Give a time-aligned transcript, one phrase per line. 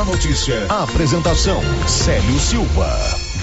[0.00, 0.66] A notícia.
[0.68, 2.88] A apresentação: Célio Silva.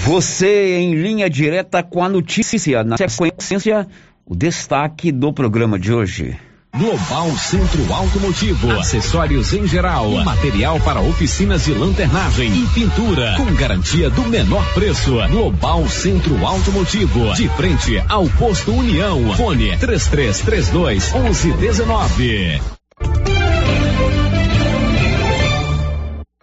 [0.04, 2.82] Você em linha direta com a notícia.
[2.82, 3.86] Na sequência,
[4.26, 6.36] o destaque do programa de hoje.
[6.74, 14.08] Global Centro Automotivo, acessórios em geral, material para oficinas de lanternagem e pintura, com garantia
[14.08, 15.12] do menor preço.
[15.28, 19.34] Global Centro Automotivo, de frente ao posto União.
[19.34, 22.60] Fone 3332 1119.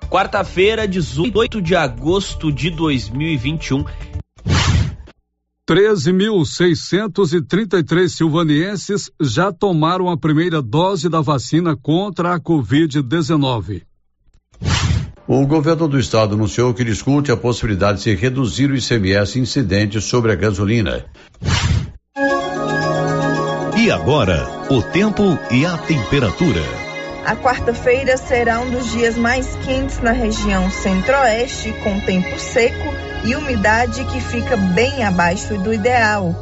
[0.09, 3.85] Quarta-feira, 18 de agosto de 2021.
[5.69, 13.83] 13.633 silvanienses já tomaram a primeira dose da vacina contra a Covid-19.
[15.27, 20.01] O governo do estado anunciou que discute a possibilidade de se reduzir o ICMS incidente
[20.01, 21.05] sobre a gasolina.
[23.77, 26.78] E agora, o tempo e a temperatura.
[27.29, 32.91] A quarta-feira será um dos dias mais quentes na região centro-oeste, com tempo seco
[33.23, 36.33] e umidade que fica bem abaixo do ideal.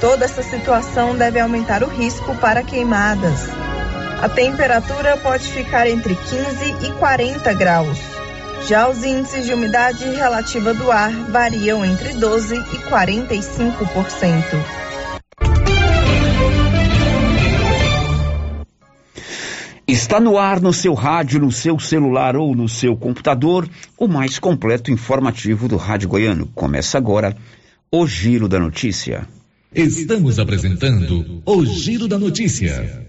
[0.00, 3.40] Toda essa situação deve aumentar o risco para queimadas.
[4.22, 7.98] A temperatura pode ficar entre 15 e 40 graus.
[8.68, 14.79] Já os índices de umidade relativa do ar variam entre 12 e 45%.
[19.90, 24.38] Está no ar no seu rádio, no seu celular ou no seu computador, o mais
[24.38, 26.46] completo informativo do Rádio Goiano.
[26.54, 27.36] Começa agora
[27.90, 29.26] o Giro da Notícia.
[29.74, 33.08] Estamos apresentando o Giro da Notícia.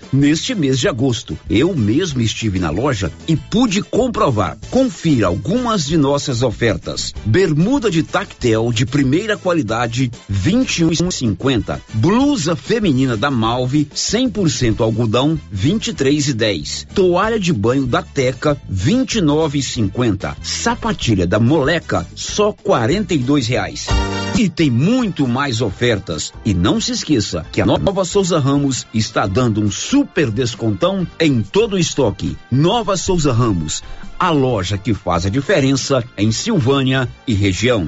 [0.11, 1.37] neste mês de agosto.
[1.49, 4.57] Eu mesmo estive na loja e pude comprovar.
[4.69, 7.13] Confira algumas de nossas ofertas.
[7.25, 11.79] Bermuda de tactel de primeira qualidade 21,50.
[11.93, 16.87] Blusa feminina da Malve 100% algodão 23,10.
[16.93, 20.35] Toalha de banho da Teca 29,50.
[20.41, 23.87] Sapatilha da Moleca só 42 reais.
[24.41, 26.33] E tem muito mais ofertas.
[26.43, 31.43] E não se esqueça que a Nova Souza Ramos está dando um super descontão em
[31.43, 32.35] todo o estoque.
[32.49, 33.83] Nova Souza Ramos,
[34.17, 37.87] a loja que faz a diferença em Silvânia e região.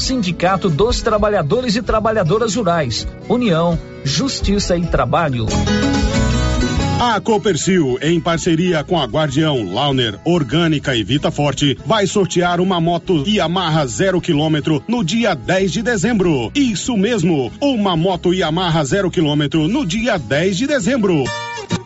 [0.00, 5.46] Sindicato dos Trabalhadores e Trabalhadoras Rurais, União, Justiça e Trabalho.
[7.02, 12.78] A Copercil, em parceria com a Guardião, Launer, Orgânica e Vita Forte, vai sortear uma
[12.78, 16.52] moto Yamaha zero quilômetro no dia 10 de dezembro.
[16.54, 21.24] Isso mesmo, uma moto Yamaha zero quilômetro no dia 10 de dezembro.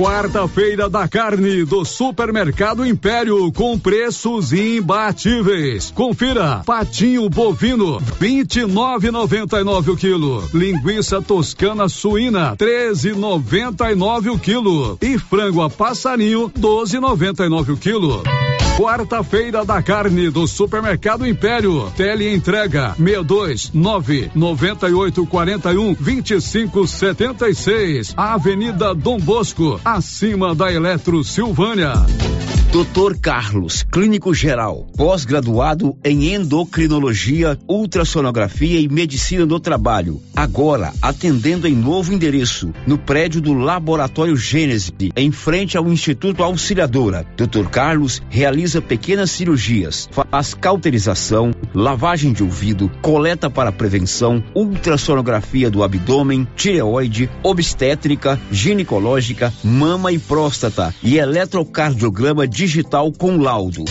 [0.00, 5.92] Quarta-feira da carne do Supermercado Império com preços imbatíveis.
[5.94, 15.68] Confira: patinho bovino 29,99 o quilo, linguiça toscana suína 13,99 o quilo e frango a
[15.68, 18.22] passarinho 12,99 o quilo.
[18.80, 21.92] Quarta-feira da carne do Supermercado Império.
[21.94, 28.14] Tele entrega 62 9 98 41 25 76.
[28.16, 31.92] Avenida Dom Bosco, acima da Eletro Silvânia.
[32.72, 40.22] Doutor Carlos, clínico geral, pós-graduado em endocrinologia, ultrassonografia e medicina do trabalho.
[40.36, 47.26] Agora atendendo em novo endereço, no prédio do Laboratório Gênese, em frente ao Instituto Auxiliadora.
[47.36, 55.82] Doutor Carlos realiza pequenas cirurgias, faz cauterização, lavagem de ouvido, coleta para prevenção, ultrassonografia do
[55.82, 63.86] abdômen, tireoide, obstétrica, ginecológica, mama e próstata e eletrocardiograma digital com laudo.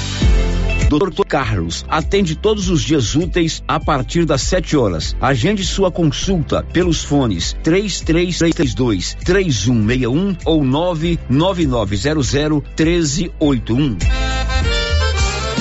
[0.88, 1.26] Dr.
[1.28, 5.16] Carlos atende todos os dias úteis a partir das 7 horas.
[5.20, 13.98] Agende sua consulta pelos fones 3332 3161 ou 99900 1381.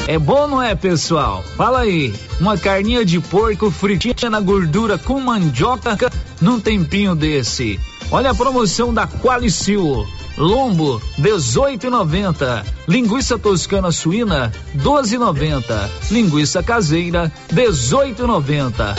[0.07, 1.43] É bom, não é, pessoal?
[1.57, 2.13] Fala aí.
[2.39, 7.81] Uma carninha de porco fritinha na gordura com mandioca num tempinho desse.
[8.11, 10.07] Olha a promoção da Qualicil
[10.39, 12.65] Lombo 18,90.
[12.87, 15.89] Linguiça toscana suína 12,90.
[16.11, 18.97] Linguiça caseira 18,90.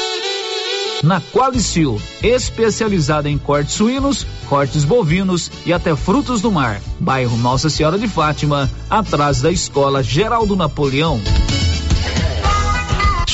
[1.01, 6.81] Na Qualicil, especializada em cortes suínos, cortes bovinos e até frutos do mar.
[6.99, 11.21] Bairro Nossa Senhora de Fátima, atrás da Escola Geraldo Napoleão.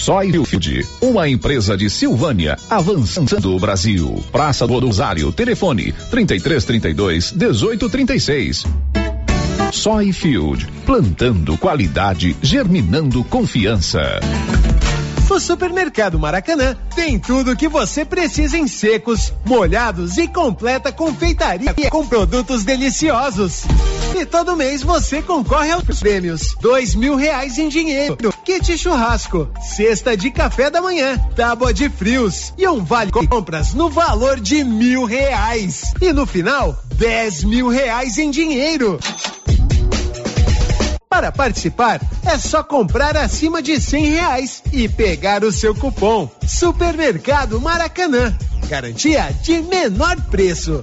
[0.00, 4.24] Soilfield, uma empresa de Silvânia, avançando o Brasil.
[4.32, 8.64] Praça do Rosário, telefone 3332 1836.
[9.70, 14.00] Soyfield, plantando qualidade, germinando confiança.
[15.28, 21.74] O Supermercado Maracanã tem tudo o que você precisa em secos, molhados e completa confeitaria
[21.90, 23.64] com produtos deliciosos.
[24.14, 30.16] E todo mês você concorre aos prêmios: dois mil reais em dinheiro, kit churrasco, cesta
[30.16, 35.04] de café da manhã, tábua de frios e um vale compras no valor de mil
[35.04, 35.94] reais.
[36.00, 38.98] E no final, dez mil reais em dinheiro.
[41.08, 47.60] Para participar, é só comprar acima de cem reais e pegar o seu cupom Supermercado
[47.60, 48.36] Maracanã.
[48.68, 50.82] Garantia de menor preço.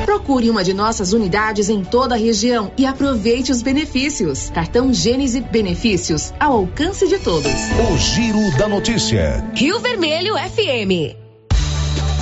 [0.05, 4.49] Procure uma de nossas unidades em toda a região e aproveite os benefícios.
[4.49, 7.51] Cartão Gênese Benefícios ao alcance de todos.
[7.91, 9.43] O Giro da Notícia.
[9.55, 11.15] Rio Vermelho FM.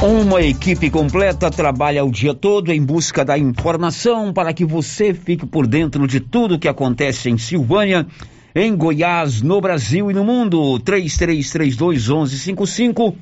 [0.01, 5.45] Uma equipe completa trabalha o dia todo em busca da informação para que você fique
[5.45, 8.07] por dentro de tudo que acontece em Silvânia,
[8.55, 10.79] em Goiás, no Brasil e no mundo.
[10.79, 13.15] 3332 1155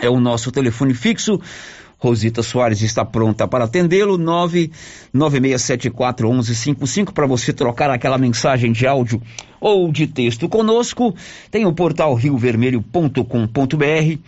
[0.00, 1.40] é o nosso telefone fixo.
[1.98, 4.16] Rosita Soares está pronta para atendê-lo.
[5.14, 9.20] 996741155 para você trocar aquela mensagem de áudio
[9.60, 11.12] ou de texto conosco.
[11.50, 14.18] Tem o portal riovermelho.com.br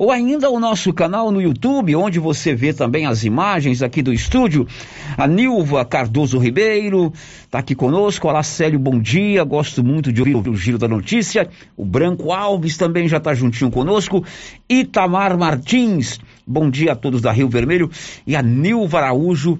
[0.00, 4.14] ou ainda o nosso canal no YouTube, onde você vê também as imagens aqui do
[4.14, 4.66] estúdio.
[5.14, 8.26] A Nilva Cardoso Ribeiro está aqui conosco.
[8.26, 9.44] Olá, Célio, bom dia.
[9.44, 11.50] Gosto muito de ouvir o Giro da Notícia.
[11.76, 14.24] O Branco Alves também já está juntinho conosco.
[14.70, 17.90] Itamar Martins, bom dia a todos da Rio Vermelho.
[18.26, 19.58] E a Nilva Araújo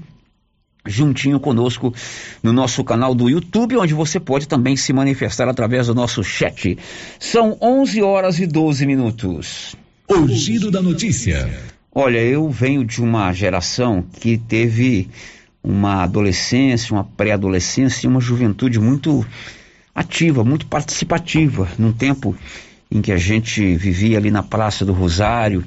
[0.87, 1.95] juntinho conosco
[2.43, 6.79] no nosso canal do YouTube, onde você pode também se manifestar através do nosso chat.
[7.19, 9.77] São 11 horas e 12 minutos.
[10.09, 11.49] O Giro da Notícia.
[11.95, 15.09] Olha, eu venho de uma geração que teve
[15.63, 19.25] uma adolescência, uma pré-adolescência e uma juventude muito
[19.95, 22.35] ativa, muito participativa, num tempo
[22.91, 25.65] em que a gente vivia ali na Praça do Rosário,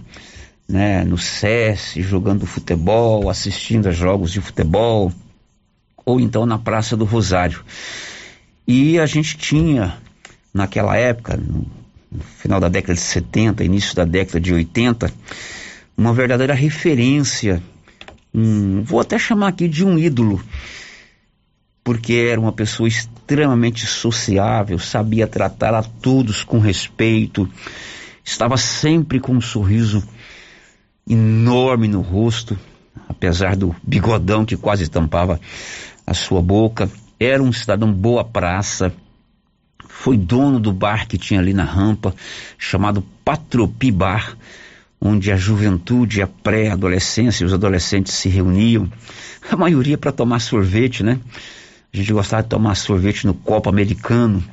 [0.68, 5.12] né, no SES, jogando futebol, assistindo a jogos de futebol,
[6.06, 7.64] ou então na Praça do Rosário.
[8.68, 9.98] E a gente tinha,
[10.54, 11.66] naquela época, no
[12.38, 15.12] final da década de 70, início da década de 80,
[15.98, 17.62] uma verdadeira referência,
[18.34, 20.42] um, vou até chamar aqui de um ídolo,
[21.84, 27.50] porque era uma pessoa extremamente sociável, sabia tratar a todos com respeito,
[28.24, 30.04] estava sempre com um sorriso
[31.08, 32.58] enorme no rosto,
[33.08, 35.40] apesar do bigodão que quase tampava
[36.06, 36.90] a sua boca.
[37.20, 38.94] Era um cidadão boa praça,
[39.88, 42.14] foi dono do bar que tinha ali na rampa,
[42.58, 44.38] chamado Patropi Bar,
[45.00, 48.92] onde a juventude, a pré-adolescência e os adolescentes se reuniam,
[49.50, 51.20] a maioria para tomar sorvete, né?
[51.94, 54.44] A gente gostava de tomar sorvete no copo americano.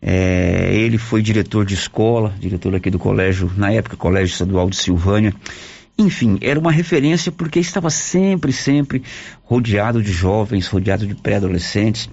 [0.00, 4.76] É, ele foi diretor de escola, diretor aqui do colégio, na época, Colégio Estadual de
[4.76, 5.34] Silvânia.
[5.98, 9.02] Enfim, era uma referência porque estava sempre, sempre
[9.42, 12.10] rodeado de jovens, rodeado de pré-adolescentes.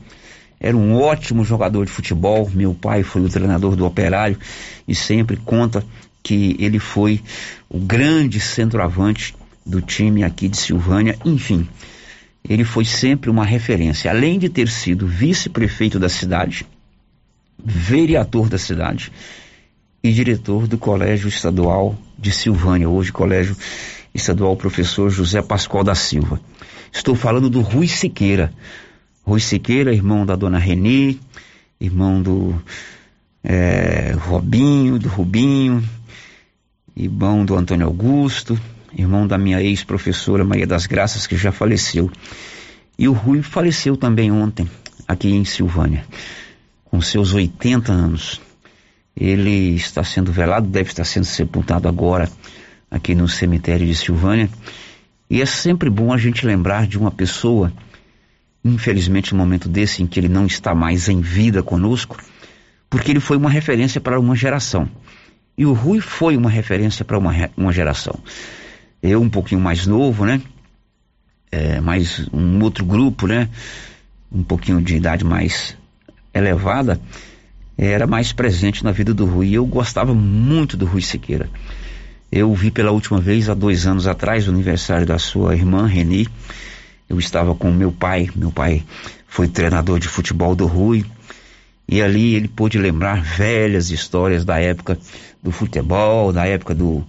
[0.60, 2.50] Era um ótimo jogador de futebol.
[2.54, 4.38] Meu pai foi o treinador do Operário
[4.88, 5.84] e sempre conta
[6.24, 7.22] que ele foi
[7.70, 9.36] o grande centroavante
[9.66, 11.18] do time aqui de Silvânia.
[11.26, 11.68] Enfim,
[12.48, 14.10] ele foi sempre uma referência.
[14.10, 16.66] Além de ter sido vice-prefeito da cidade,
[17.64, 19.12] vereador da cidade
[20.04, 23.56] e diretor do Colégio Estadual de Silvânia, hoje Colégio
[24.14, 26.40] Estadual Professor José Pascoal da Silva.
[26.92, 28.54] Estou falando do Rui Siqueira.
[29.24, 31.20] Rui Siqueira, irmão da dona Reni,
[31.80, 32.62] irmão do
[33.44, 35.84] é, Robinho, do Rubinho,
[36.96, 38.60] irmão do Antônio Augusto,
[38.96, 42.12] irmão da minha ex-professora Maria das Graças, que já faleceu.
[42.98, 44.70] E o Rui faleceu também ontem,
[45.08, 46.06] aqui em Silvânia,
[46.94, 48.40] com seus 80 anos.
[49.18, 52.30] Ele está sendo velado, deve estar sendo sepultado agora
[52.92, 54.48] aqui no cemitério de Silvânia.
[55.28, 57.74] E é sempre bom a gente lembrar de uma pessoa
[58.64, 62.16] infelizmente, um momento desse em que ele não está mais em vida conosco,
[62.92, 64.88] porque ele foi uma referência para uma geração.
[65.58, 68.20] E o Rui foi uma referência para uma, uma geração.
[69.02, 70.40] Eu, um pouquinho mais novo, né?
[71.52, 73.50] É, mais um outro grupo, né?
[74.32, 75.76] Um pouquinho de idade mais
[76.34, 77.00] elevada,
[77.78, 79.52] era mais presente na vida do Rui.
[79.52, 81.50] Eu gostava muito do Rui Siqueira.
[82.32, 85.86] Eu o vi pela última vez há dois anos atrás, no aniversário da sua irmã,
[85.86, 86.28] Reni.
[87.08, 88.84] Eu estava com meu pai, meu pai
[89.28, 91.06] foi treinador de futebol do Rui,
[91.88, 94.98] e ali ele pôde lembrar velhas histórias da época
[95.42, 97.04] do futebol, da época do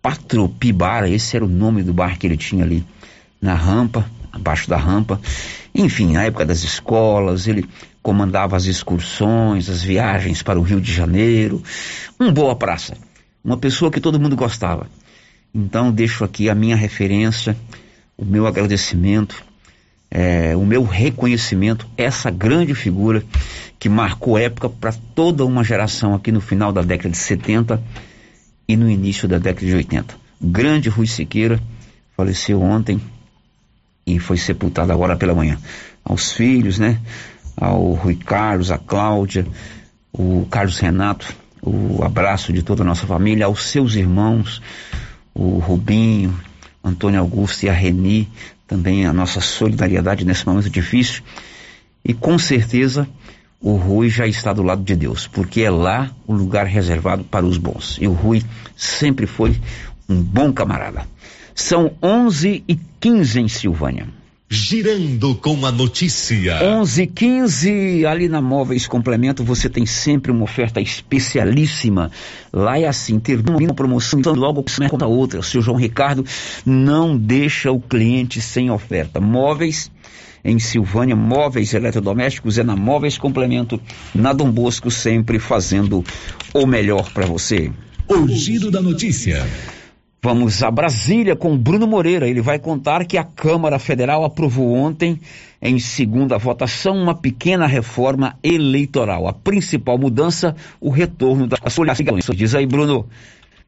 [0.00, 2.86] Patropibara, esse era o nome do bar que ele tinha ali
[3.40, 5.20] na rampa, abaixo da rampa.
[5.74, 7.68] Enfim, na época das escolas, ele
[8.08, 11.62] comandava as excursões, as viagens para o Rio de Janeiro.
[12.18, 12.96] Um boa praça,
[13.44, 14.86] uma pessoa que todo mundo gostava.
[15.54, 17.54] Então deixo aqui a minha referência
[18.16, 19.44] o meu agradecimento
[20.10, 23.22] é, o meu reconhecimento, essa grande figura
[23.78, 27.82] que marcou época para toda uma geração aqui no final da década de 70
[28.66, 30.14] e no início da década de 80.
[30.40, 31.60] Grande Rui Siqueira
[32.16, 32.98] faleceu ontem
[34.06, 35.58] e foi sepultado agora pela manhã.
[36.02, 36.98] Aos filhos, né?
[37.60, 39.46] Ao Rui Carlos, a Cláudia,
[40.12, 44.62] o Carlos Renato, o abraço de toda a nossa família, aos seus irmãos,
[45.34, 46.38] o Rubinho,
[46.82, 48.28] Antônio Augusto e a Reni,
[48.66, 51.22] também a nossa solidariedade nesse momento difícil.
[52.04, 53.08] E com certeza
[53.60, 57.44] o Rui já está do lado de Deus, porque é lá o lugar reservado para
[57.44, 57.98] os bons.
[58.00, 58.42] E o Rui
[58.76, 59.60] sempre foi
[60.08, 61.06] um bom camarada.
[61.54, 64.06] São 11 e 15 em Silvânia.
[64.50, 66.58] Girando com a notícia.
[66.62, 72.10] 11 15 ali na Móveis Complemento você tem sempre uma oferta especialíssima.
[72.50, 75.40] Lá é assim, termina uma promoção, então logo começa a outra.
[75.40, 76.24] O seu João Ricardo
[76.64, 79.20] não deixa o cliente sem oferta.
[79.20, 79.90] Móveis
[80.42, 83.78] em Silvânia, móveis eletrodomésticos é na Móveis Complemento,
[84.14, 86.02] na Dom Bosco, sempre fazendo
[86.54, 87.70] o melhor para você.
[88.08, 89.46] O giro da notícia.
[90.28, 92.28] Vamos a Brasília com Bruno Moreira.
[92.28, 95.18] Ele vai contar que a Câmara Federal aprovou ontem,
[95.62, 99.26] em segunda votação, uma pequena reforma eleitoral.
[99.26, 102.26] A principal mudança, o retorno das coligações.
[102.36, 103.08] Diz aí, Bruno.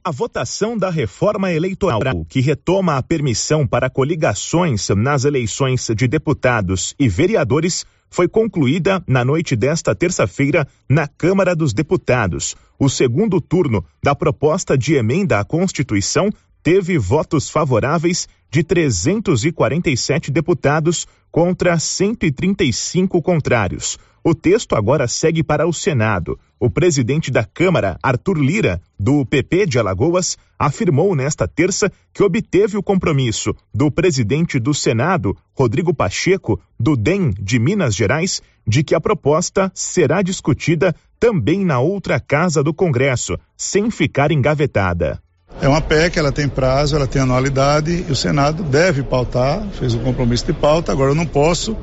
[0.04, 6.94] A votação da reforma eleitoral, que retoma a permissão para coligações nas eleições de deputados
[7.00, 12.54] e vereadores, foi concluída na noite desta terça-feira na Câmara dos Deputados.
[12.78, 16.28] O segundo turno da proposta de emenda à Constituição
[16.62, 23.98] teve votos favoráveis de 347 deputados contra 135 contrários.
[24.22, 26.38] O texto agora segue para o Senado.
[26.58, 32.76] O presidente da Câmara, Arthur Lira, do PP de Alagoas, afirmou nesta terça que obteve
[32.76, 38.94] o compromisso do presidente do Senado, Rodrigo Pacheco, do DEM de Minas Gerais, de que
[38.94, 45.22] a proposta será discutida também na outra casa do Congresso, sem ficar engavetada.
[45.62, 49.94] É uma PEC, ela tem prazo, ela tem anualidade e o Senado deve pautar, fez
[49.94, 50.90] o compromisso de pauta.
[50.90, 51.76] Agora eu não posso,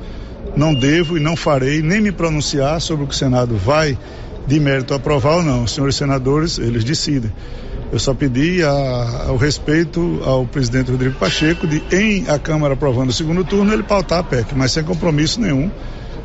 [0.56, 3.96] não devo e não farei nem me pronunciar sobre o que o Senado vai
[4.48, 5.62] de mérito aprovar ou não.
[5.62, 7.32] Os senhores senadores, eles decidem.
[7.92, 13.10] Eu só pedi a, o respeito ao presidente Rodrigo Pacheco de, em a Câmara aprovando
[13.10, 15.70] o segundo turno, ele pautar a PEC, mas sem compromisso nenhum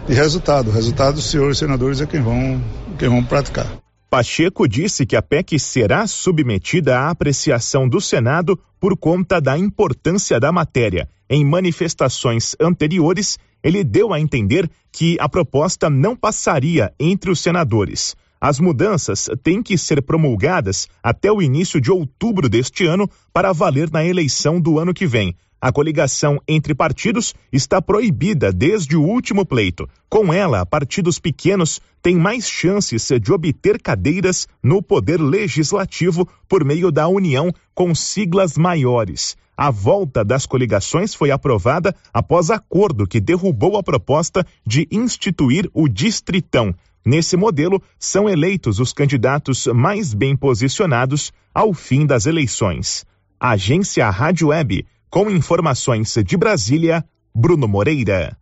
[0.08, 0.70] de resultado.
[0.70, 2.60] O resultado, os senhores senadores é quem vão,
[2.98, 3.83] quem vão praticar.
[4.14, 10.40] Pacheco disse que a PEC será submetida à apreciação do Senado por conta da importância
[10.40, 11.10] da matéria.
[11.28, 18.16] Em manifestações anteriores, ele deu a entender que a proposta não passaria entre os senadores.
[18.40, 23.90] As mudanças têm que ser promulgadas até o início de outubro deste ano para valer
[23.90, 25.36] na eleição do ano que vem.
[25.64, 29.88] A coligação entre partidos está proibida desde o último pleito.
[30.10, 36.92] Com ela, partidos pequenos têm mais chances de obter cadeiras no poder legislativo por meio
[36.92, 39.38] da união com siglas maiores.
[39.56, 45.88] A volta das coligações foi aprovada após acordo que derrubou a proposta de instituir o
[45.88, 46.76] Distritão.
[47.06, 53.06] Nesse modelo, são eleitos os candidatos mais bem posicionados ao fim das eleições.
[53.40, 58.36] Agência Rádio Web com informações de Brasília, Bruno Moreira.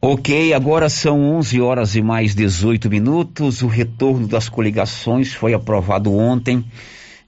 [0.00, 3.60] Ok, agora são 11 horas e mais 18 minutos.
[3.60, 6.64] O retorno das coligações foi aprovado ontem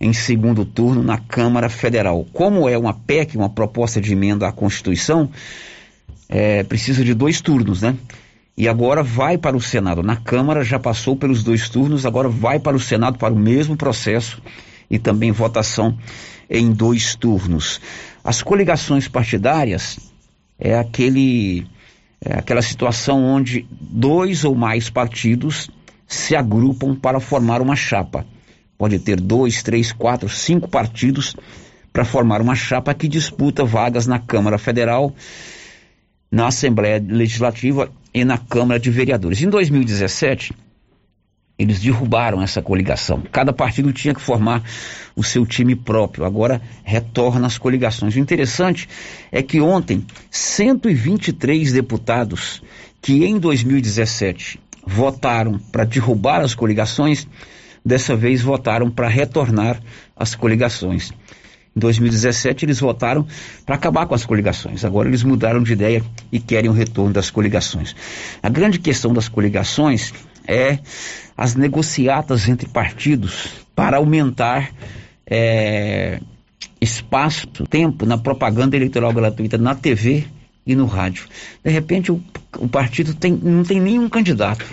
[0.00, 2.26] em segundo turno na Câmara Federal.
[2.32, 5.28] Como é uma PEC, uma proposta de emenda à Constituição,
[6.26, 7.94] é, precisa de dois turnos, né?
[8.56, 10.02] E agora vai para o Senado.
[10.02, 13.76] Na Câmara já passou pelos dois turnos, agora vai para o Senado para o mesmo
[13.76, 14.40] processo
[14.90, 15.98] e também votação
[16.48, 17.80] em dois turnos.
[18.26, 20.00] As coligações partidárias
[20.58, 21.64] é aquele
[22.20, 25.70] é aquela situação onde dois ou mais partidos
[26.08, 28.26] se agrupam para formar uma chapa.
[28.76, 31.36] Pode ter dois, três, quatro, cinco partidos
[31.92, 35.14] para formar uma chapa que disputa vagas na Câmara Federal,
[36.28, 39.40] na Assembleia Legislativa e na Câmara de Vereadores.
[39.40, 40.52] Em 2017,
[41.58, 43.22] eles derrubaram essa coligação.
[43.32, 44.62] Cada partido tinha que formar
[45.14, 46.24] o seu time próprio.
[46.24, 48.14] Agora retorna as coligações.
[48.14, 48.88] O interessante
[49.32, 52.62] é que ontem 123 deputados
[53.00, 57.26] que em 2017 votaram para derrubar as coligações,
[57.84, 59.80] dessa vez votaram para retornar
[60.14, 61.12] as coligações.
[61.74, 63.26] Em 2017 eles votaram
[63.64, 64.84] para acabar com as coligações.
[64.84, 67.94] Agora eles mudaram de ideia e querem o retorno das coligações.
[68.42, 70.12] A grande questão das coligações
[70.46, 70.78] é
[71.36, 74.72] as negociatas entre partidos para aumentar
[75.26, 76.20] é,
[76.80, 80.24] espaço, tempo na propaganda eleitoral gratuita na TV
[80.66, 81.26] e no rádio.
[81.64, 82.22] De repente o,
[82.58, 84.64] o partido tem, não tem nenhum candidato,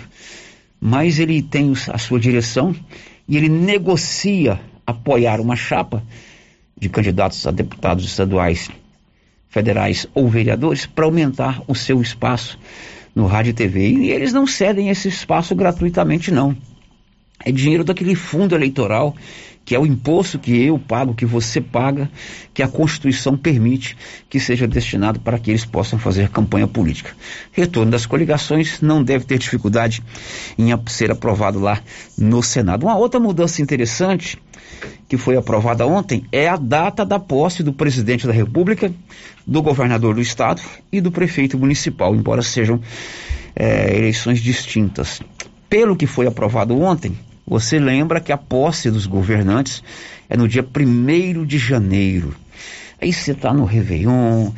[0.80, 2.74] mas ele tem a sua direção
[3.28, 6.02] e ele negocia apoiar uma chapa
[6.78, 8.68] de candidatos a deputados estaduais,
[9.48, 12.58] federais ou vereadores para aumentar o seu espaço
[13.14, 13.88] no rádio e TV.
[13.88, 16.56] E eles não cedem esse espaço gratuitamente, não.
[17.44, 19.14] É dinheiro daquele fundo eleitoral
[19.64, 22.10] que é o imposto que eu pago, que você paga,
[22.52, 23.96] que a Constituição permite
[24.28, 27.12] que seja destinado para que eles possam fazer campanha política.
[27.50, 30.02] Retorno das coligações não deve ter dificuldade
[30.58, 31.80] em ser aprovado lá
[32.18, 32.84] no Senado.
[32.84, 34.38] Uma outra mudança interessante
[35.08, 38.92] que foi aprovada ontem é a data da posse do presidente da República,
[39.46, 42.80] do governador do estado e do prefeito municipal, embora sejam
[43.54, 45.20] é, eleições distintas.
[45.68, 49.82] Pelo que foi aprovado ontem, você lembra que a posse dos governantes
[50.28, 52.34] é no dia 1 de janeiro.
[53.00, 54.50] Aí você está no Réveillon,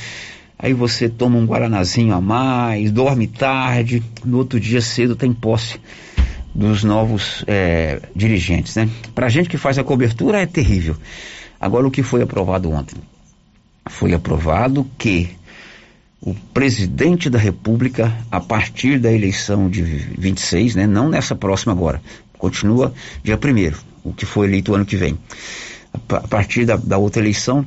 [0.58, 5.80] aí você toma um guaranazinho a mais, dorme tarde, no outro dia cedo tem posse
[6.56, 8.88] dos novos é, dirigentes, né?
[9.14, 10.96] Para gente que faz a cobertura é terrível.
[11.60, 12.96] Agora o que foi aprovado ontem?
[13.88, 15.36] Foi aprovado que
[16.20, 22.00] o presidente da República, a partir da eleição de 26, né, não nessa próxima agora,
[22.38, 22.92] Continua
[23.22, 25.18] dia 1 o que foi eleito ano que vem.
[25.92, 27.66] A, partir da, da outra eleição,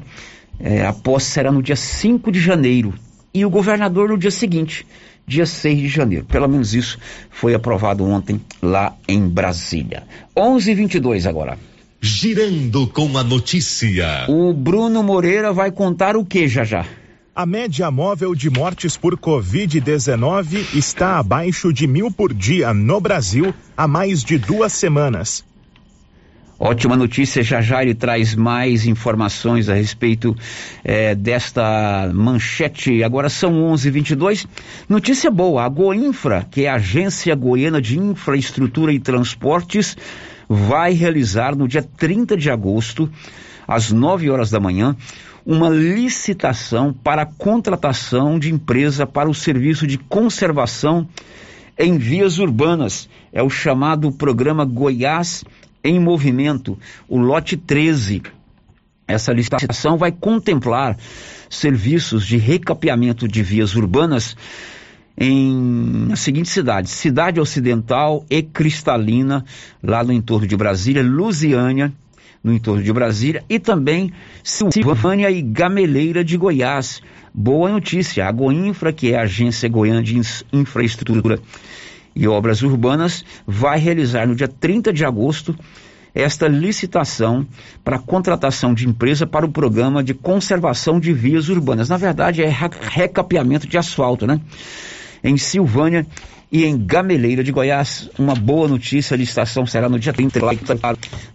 [0.59, 2.93] é, a posse será no dia 5 de janeiro
[3.33, 4.85] e o governador no dia seguinte,
[5.29, 6.25] dia 6 de janeiro.
[6.25, 6.97] Pelo menos isso
[7.29, 10.03] foi aprovado ontem lá em Brasília.
[10.35, 11.57] 11:22 agora.
[12.01, 14.25] Girando com a notícia.
[14.27, 16.85] O Bruno Moreira vai contar o que já já?
[17.35, 23.53] A média móvel de mortes por Covid-19 está abaixo de mil por dia no Brasil
[23.77, 25.43] há mais de duas semanas.
[26.61, 30.35] Ótima notícia, já já ele traz mais informações a respeito
[30.83, 33.01] eh, desta manchete.
[33.01, 34.45] Agora são 11:22.
[34.89, 39.95] Notícia boa: a Goinfra, que é a Agência Goiana de Infraestrutura e Transportes,
[40.49, 43.09] vai realizar no dia 30 de agosto,
[43.65, 44.97] às 9 horas da manhã,
[45.45, 51.07] uma licitação para contratação de empresa para o serviço de conservação
[51.77, 53.07] em vias urbanas.
[53.31, 55.45] É o chamado programa Goiás
[55.83, 58.21] em Movimento, o lote 13.
[59.07, 60.97] Essa licitação vai contemplar
[61.49, 64.35] serviços de recapeamento de vias urbanas
[65.17, 69.43] em as seguintes cidades: Cidade Ocidental e Cristalina,
[69.83, 71.91] lá no entorno de Brasília, Lusiânia,
[72.43, 74.13] no entorno de Brasília, e também
[74.43, 77.01] Silvânia e Gameleira de Goiás.
[77.33, 80.19] Boa notícia, a Goinfra, que é a Agência Goiana de
[80.51, 81.39] Infraestrutura
[82.15, 85.55] e Obras Urbanas, vai realizar no dia 30 de agosto
[86.13, 87.45] esta licitação
[87.83, 91.89] para contratação de empresa para o programa de conservação de vias urbanas.
[91.89, 92.49] Na verdade, é
[92.81, 94.39] recapeamento de asfalto, né?
[95.23, 96.05] Em Silvânia
[96.51, 100.39] e em Gameleira de Goiás, uma boa notícia, a licitação será no dia 30.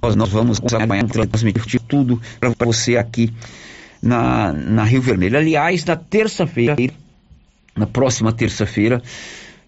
[0.02, 3.32] Nós, nós vamos amanhã transmitir tudo para você aqui
[4.02, 5.38] na, na Rio Vermelho.
[5.38, 6.76] Aliás, na terça-feira,
[7.76, 9.00] na próxima terça-feira,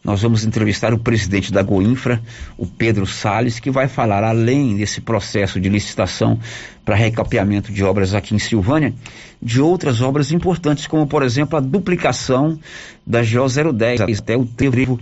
[0.07, 2.23] nós vamos entrevistar o presidente da Goinfra,
[2.57, 6.39] o Pedro Sales, que vai falar, além desse processo de licitação
[6.85, 8.95] para recapeamento de obras aqui em Silvânia,
[9.43, 12.57] de outras obras importantes, como, por exemplo, a duplicação
[13.05, 15.01] da GO 010 até o trevo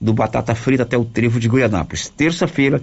[0.00, 2.08] do Batata Frita até o Trevo de Goianápolis.
[2.08, 2.82] Terça-feira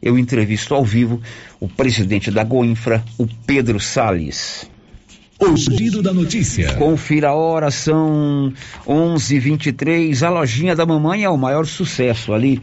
[0.00, 1.20] eu entrevisto ao vivo
[1.60, 4.69] o presidente da Goinfra, o Pedro Sales.
[5.40, 6.74] O giro da notícia.
[6.74, 8.52] Confira a hora, são
[8.86, 10.22] 11:23.
[10.22, 12.60] A lojinha da mamãe é o maior sucesso ali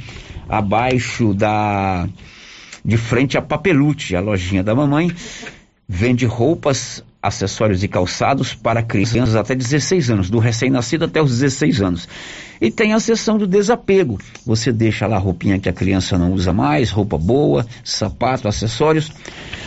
[0.48, 2.08] abaixo da
[2.86, 5.12] de frente a Papelute, a lojinha da mamãe
[5.90, 11.82] vende roupas, acessórios e calçados para crianças até 16 anos, do recém-nascido até os 16
[11.82, 12.08] anos.
[12.60, 14.20] E tem a seção do desapego.
[14.46, 19.12] Você deixa lá a roupinha que a criança não usa mais, roupa boa, sapato, acessórios.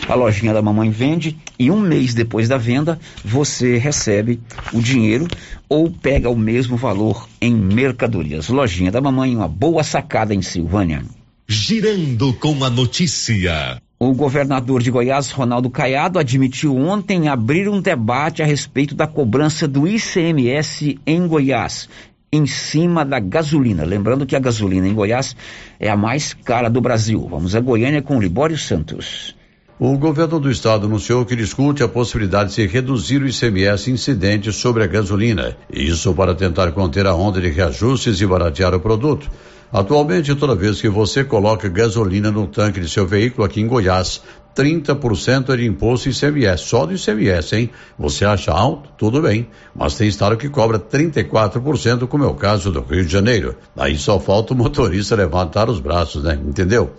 [0.07, 4.41] A lojinha da mamãe vende e um mês depois da venda você recebe
[4.73, 5.27] o dinheiro
[5.69, 8.49] ou pega o mesmo valor em mercadorias.
[8.49, 11.03] Lojinha da mamãe, uma boa sacada em Silvânia.
[11.47, 13.81] Girando com a notícia.
[14.03, 19.67] O governador de Goiás, Ronaldo Caiado, admitiu ontem abrir um debate a respeito da cobrança
[19.67, 21.87] do ICMS em Goiás
[22.33, 23.85] em cima da gasolina.
[23.85, 25.35] Lembrando que a gasolina em Goiás
[25.79, 27.27] é a mais cara do Brasil.
[27.29, 29.35] Vamos a Goiânia com Libório Santos.
[29.77, 34.83] O governo do estado anunciou que discute a possibilidade de reduzir o ICMS incidente sobre
[34.83, 35.55] a gasolina.
[35.71, 39.29] Isso para tentar conter a onda de reajustes e baratear o produto.
[39.71, 44.21] Atualmente, toda vez que você coloca gasolina no tanque de seu veículo aqui em Goiás,
[44.53, 47.69] 30% é de imposto ICMS, só do ICMS, hein?
[47.97, 48.89] Você acha alto?
[48.97, 49.47] Tudo bem.
[49.73, 53.55] Mas tem estado que cobra 34%, como é o caso do Rio de Janeiro.
[53.77, 56.37] Aí só falta o motorista levantar os braços, né?
[56.45, 56.91] Entendeu?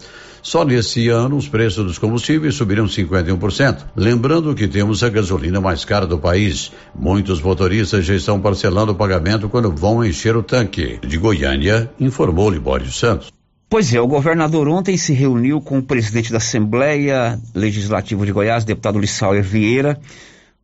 [0.42, 3.86] Só nesse ano os preços dos combustíveis subiram 51%.
[3.94, 6.72] Lembrando que temos a gasolina mais cara do país.
[6.92, 10.98] Muitos motoristas já estão parcelando o pagamento quando vão encher o tanque.
[11.06, 13.32] De Goiânia, informou Libório Santos.
[13.70, 18.64] Pois é, o governador ontem se reuniu com o presidente da Assembleia Legislativa de Goiás,
[18.64, 19.98] deputado Lissauer Vieira,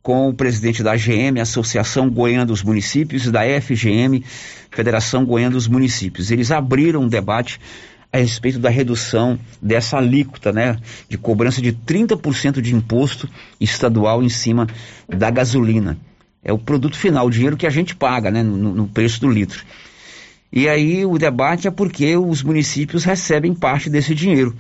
[0.03, 4.25] com o presidente da AGM, Associação Goiana dos Municípios, e da FGM,
[4.71, 6.31] Federação Goiana dos Municípios.
[6.31, 7.61] Eles abriram um debate
[8.13, 13.29] a respeito da redução dessa alíquota, né, de cobrança de 30% de imposto
[13.61, 14.67] estadual em cima
[15.09, 15.99] da gasolina.
[16.43, 19.31] É o produto final, o dinheiro que a gente paga, né, no, no preço do
[19.31, 19.63] litro.
[20.51, 24.57] E aí o debate é porque os municípios recebem parte desse dinheiro.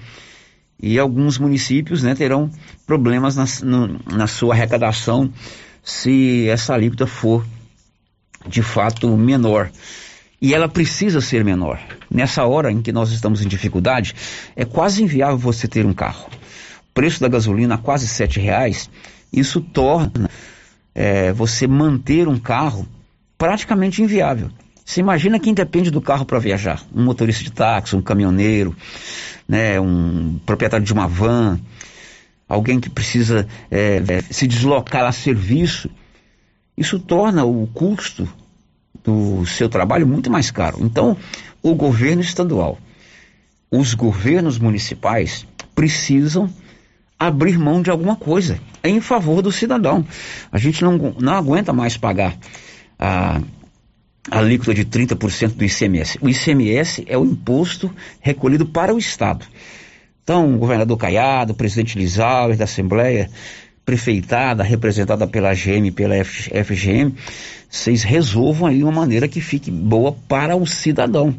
[0.81, 2.51] E alguns municípios né, terão
[2.87, 5.33] problemas na, no, na sua arrecadação
[5.83, 7.45] se essa alíquota for
[8.47, 9.71] de fato menor
[10.41, 11.81] e ela precisa ser menor.
[12.11, 14.15] Nessa hora em que nós estamos em dificuldade,
[14.55, 16.29] é quase inviável você ter um carro.
[16.91, 18.89] O preço da gasolina a quase sete reais,
[19.33, 20.31] isso torna
[20.95, 22.87] é, você manter um carro
[23.37, 24.51] praticamente inviável.
[24.85, 26.83] Você imagina quem depende do carro para viajar?
[26.95, 28.75] Um motorista de táxi, um caminhoneiro,
[29.47, 31.61] né, um proprietário de uma van,
[32.49, 35.91] alguém que precisa é, se deslocar a serviço.
[36.77, 38.29] Isso torna o custo
[39.09, 40.79] do seu trabalho muito mais caro.
[40.83, 41.17] Então,
[41.63, 42.79] o governo estadual,
[43.71, 46.51] os governos municipais precisam
[47.19, 50.05] abrir mão de alguma coisa em favor do cidadão.
[50.53, 52.37] A gente não, não aguenta mais pagar
[52.99, 53.41] a,
[54.31, 56.19] a alíquota de 30% do ICMS.
[56.21, 57.91] O ICMS é o imposto
[58.21, 59.47] recolhido para o Estado.
[60.23, 63.31] Então, o governador Caiado, o presidente Lisauer da Assembleia,
[63.87, 67.15] prefeitada, representada pela AGM e pela FGM,
[67.69, 71.35] vocês resolvam aí uma maneira que fique boa para o cidadão.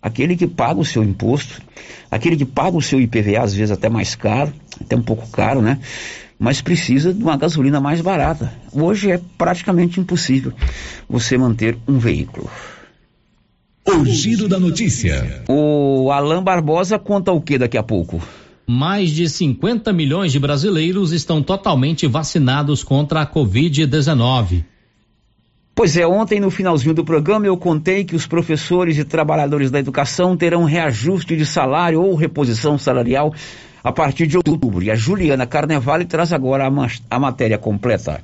[0.00, 1.62] Aquele que paga o seu imposto,
[2.10, 5.62] aquele que paga o seu IPVA, às vezes até mais caro, até um pouco caro,
[5.62, 5.78] né?
[6.38, 8.52] Mas precisa de uma gasolina mais barata.
[8.72, 10.52] Hoje é praticamente impossível
[11.08, 12.50] você manter um veículo.
[13.86, 15.44] O giro da notícia.
[15.48, 18.20] O Alain Barbosa conta o que daqui a pouco?
[18.66, 24.64] mais de 50 milhões de brasileiros estão totalmente vacinados contra a Covid-19.
[25.74, 29.78] Pois é, ontem no finalzinho do programa eu contei que os professores e trabalhadores da
[29.78, 33.32] educação terão reajuste de salário ou reposição salarial
[33.82, 34.82] a partir de outubro.
[34.82, 38.22] E a Juliana Carnevale traz agora a, a matéria completa.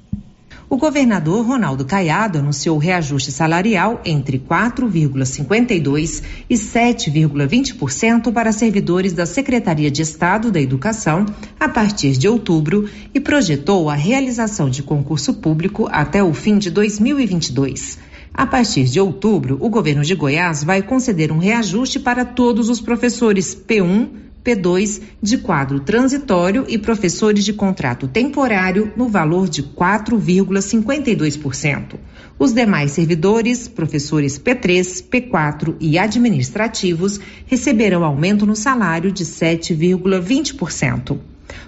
[0.71, 9.91] O governador Ronaldo Caiado anunciou reajuste salarial entre 4,52% e 7,20% para servidores da Secretaria
[9.91, 11.25] de Estado da Educação
[11.59, 16.71] a partir de outubro e projetou a realização de concurso público até o fim de
[16.71, 17.99] 2022.
[18.35, 22.79] A partir de outubro, o governo de Goiás vai conceder um reajuste para todos os
[22.79, 31.97] professores P1, P2 de quadro transitório e professores de contrato temporário no valor de 4,52%.
[32.39, 41.19] Os demais servidores, professores P3, P4 e administrativos receberão aumento no salário de 7,20%.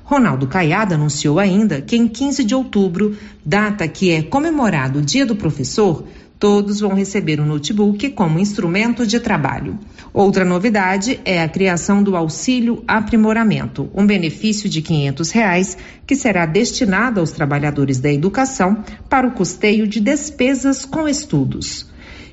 [0.03, 3.15] Ronaldo Caiado anunciou ainda que em 15 de outubro,
[3.45, 6.07] data que é comemorado o Dia do Professor,
[6.41, 9.79] todos vão receber um notebook como instrumento de trabalho.
[10.11, 16.47] Outra novidade é a criação do auxílio aprimoramento, um benefício de 500 reais que será
[16.47, 21.87] destinado aos trabalhadores da educação para o custeio de despesas com estudos.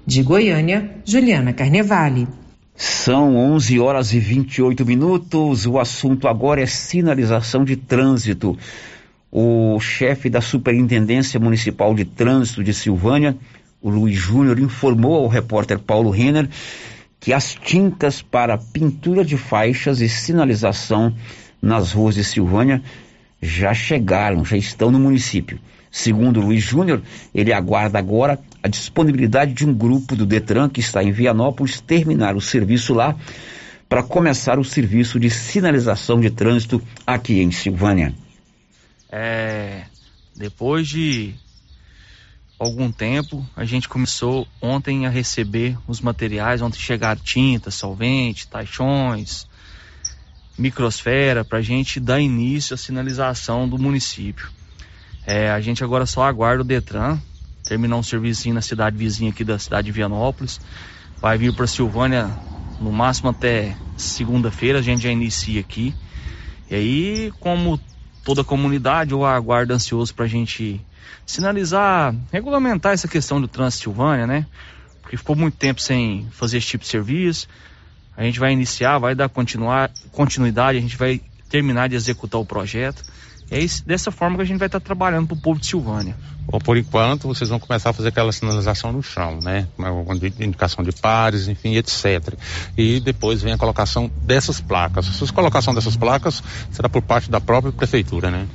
[0.05, 2.29] De Goiânia, Juliana Carnevale.
[2.73, 5.65] São 11 horas e 28 minutos.
[5.65, 8.57] O assunto agora é sinalização de trânsito.
[9.29, 13.35] O chefe da Superintendência Municipal de Trânsito de Silvânia
[13.81, 16.49] o Luiz Júnior informou ao repórter Paulo Renner
[17.19, 21.13] que as tintas para pintura de faixas e sinalização
[21.61, 22.81] nas ruas de Silvânia
[23.41, 25.59] já chegaram, já estão no município.
[25.91, 27.01] Segundo Luiz Júnior,
[27.33, 32.35] ele aguarda agora a disponibilidade de um grupo do Detran que está em Vianópolis terminar
[32.35, 33.15] o serviço lá
[33.87, 38.13] para começar o serviço de sinalização de trânsito aqui em Silvânia.
[39.09, 39.83] É,
[40.35, 41.33] depois de
[42.59, 43.45] algum tempo.
[43.55, 49.47] A gente começou ontem a receber os materiais, ontem chegaram tinta, solvente, taixões,
[50.57, 54.49] microsfera para a gente dar início à sinalização do município.
[55.25, 57.19] É, a gente agora só aguarda o Detran
[57.67, 60.59] terminar um serviço na cidade vizinha aqui da cidade de Vianópolis.
[61.21, 62.29] Vai vir para Silvânia
[62.79, 65.93] no máximo até segunda-feira, a gente já inicia aqui.
[66.69, 67.79] E aí, como
[68.23, 70.79] toda a comunidade, eu aguardo ansioso para a gente
[71.25, 74.45] sinalizar, regulamentar essa questão do trânsito Silvânia, né?
[75.01, 77.47] Porque ficou muito tempo sem fazer esse tipo de serviço.
[78.15, 82.45] A gente vai iniciar, vai dar continuar, continuidade, a gente vai terminar de executar o
[82.45, 83.03] projeto.
[83.49, 86.15] É isso, dessa forma que a gente vai estar trabalhando para o povo de Silvânia.
[86.45, 89.67] Bom, por enquanto, vocês vão começar a fazer aquela sinalização no chão, né?
[90.39, 92.33] Indicação de pares, enfim, etc.
[92.77, 95.07] E depois vem a colocação dessas placas.
[95.07, 98.47] Essa colocação dessas placas será por parte da própria prefeitura, né?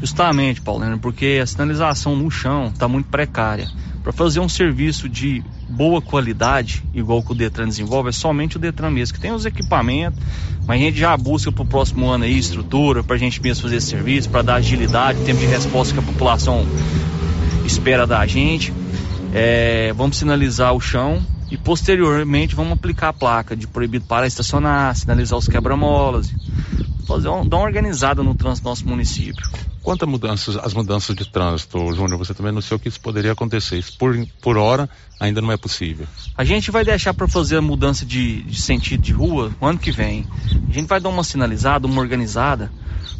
[0.00, 3.68] Justamente, Paulino, porque a sinalização no chão está muito precária.
[4.02, 8.60] Para fazer um serviço de boa qualidade, igual que o Detran desenvolve, é somente o
[8.60, 10.18] Detran mesmo, que tem os equipamentos,
[10.66, 13.62] mas a gente já busca para o próximo ano aí estrutura para a gente mesmo
[13.62, 16.64] fazer esse serviço, para dar agilidade, tempo de resposta que a população
[17.66, 18.72] espera da gente.
[19.34, 24.94] É, vamos sinalizar o chão e posteriormente vamos aplicar a placa de proibido para estacionar,
[24.96, 26.32] sinalizar os quebra-molas,
[27.06, 29.44] fazer dar uma organizada no trânsito do nosso município.
[29.82, 33.78] Quanto às mudanças, as mudanças de trânsito, Júnior, você também anunciou que isso poderia acontecer.
[33.78, 34.88] Isso por, por hora
[35.18, 36.06] ainda não é possível.
[36.36, 39.78] A gente vai deixar para fazer a mudança de, de sentido de rua no ano
[39.78, 40.26] que vem.
[40.68, 42.70] A gente vai dar uma sinalizada, uma organizada,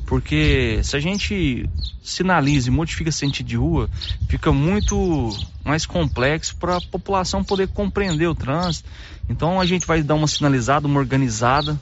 [0.06, 1.68] porque se a gente
[2.02, 3.88] sinaliza e modifica sentido de rua,
[4.28, 8.88] fica muito mais complexo para a população poder compreender o trânsito.
[9.28, 11.78] Então a gente vai dar uma sinalizada, uma organizada,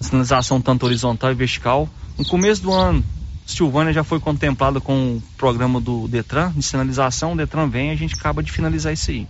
[0.00, 1.88] sinalização tanto horizontal e vertical.
[2.16, 3.04] No começo do ano,
[3.48, 7.32] Silvânia já foi contemplada com o programa do Detran de sinalização.
[7.32, 9.26] O Detran vem e a gente acaba de finalizar isso aí.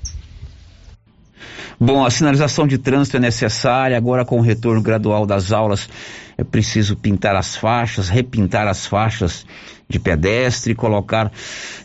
[1.80, 5.88] Bom, a sinalização de trânsito é necessária, agora com o retorno gradual das aulas
[6.36, 9.46] é preciso pintar as faixas, repintar as faixas
[9.88, 11.30] de pedestre, colocar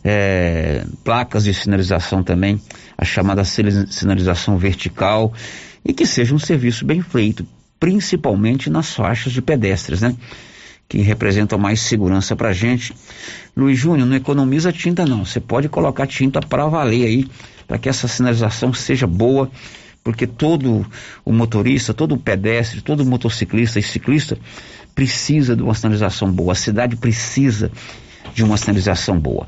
[0.03, 2.59] é, placas de sinalização também,
[2.97, 5.31] a chamada sinalização vertical,
[5.85, 7.45] e que seja um serviço bem feito,
[7.79, 10.15] principalmente nas faixas de pedestres, né?
[10.87, 12.93] Que representam mais segurança para gente.
[13.55, 17.27] Luiz Júnior, não economiza tinta não, você pode colocar tinta para valer aí,
[17.67, 19.49] para que essa sinalização seja boa
[20.03, 20.85] porque todo
[21.23, 24.37] o motorista, todo o pedestre, todo motociclista e ciclista
[24.93, 26.51] precisa de uma sinalização boa.
[26.51, 27.71] A cidade precisa
[28.33, 29.47] de uma sinalização boa.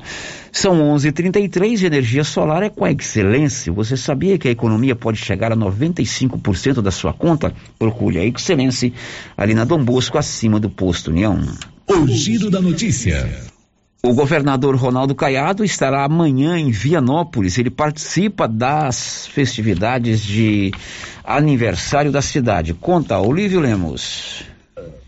[0.52, 3.72] São 11:33 e energia solar é com a excelência.
[3.72, 7.52] Você sabia que a economia pode chegar a 95% da sua conta?
[7.78, 8.92] Procure a excelência
[9.36, 11.38] ali na Dom Bosco, acima do posto União.
[11.86, 13.28] O giro da notícia.
[14.02, 17.58] O governador Ronaldo Caiado estará amanhã em Vianópolis.
[17.58, 20.70] Ele participa das festividades de
[21.24, 22.72] aniversário da cidade.
[22.72, 24.55] Conta, Olívio Lemos.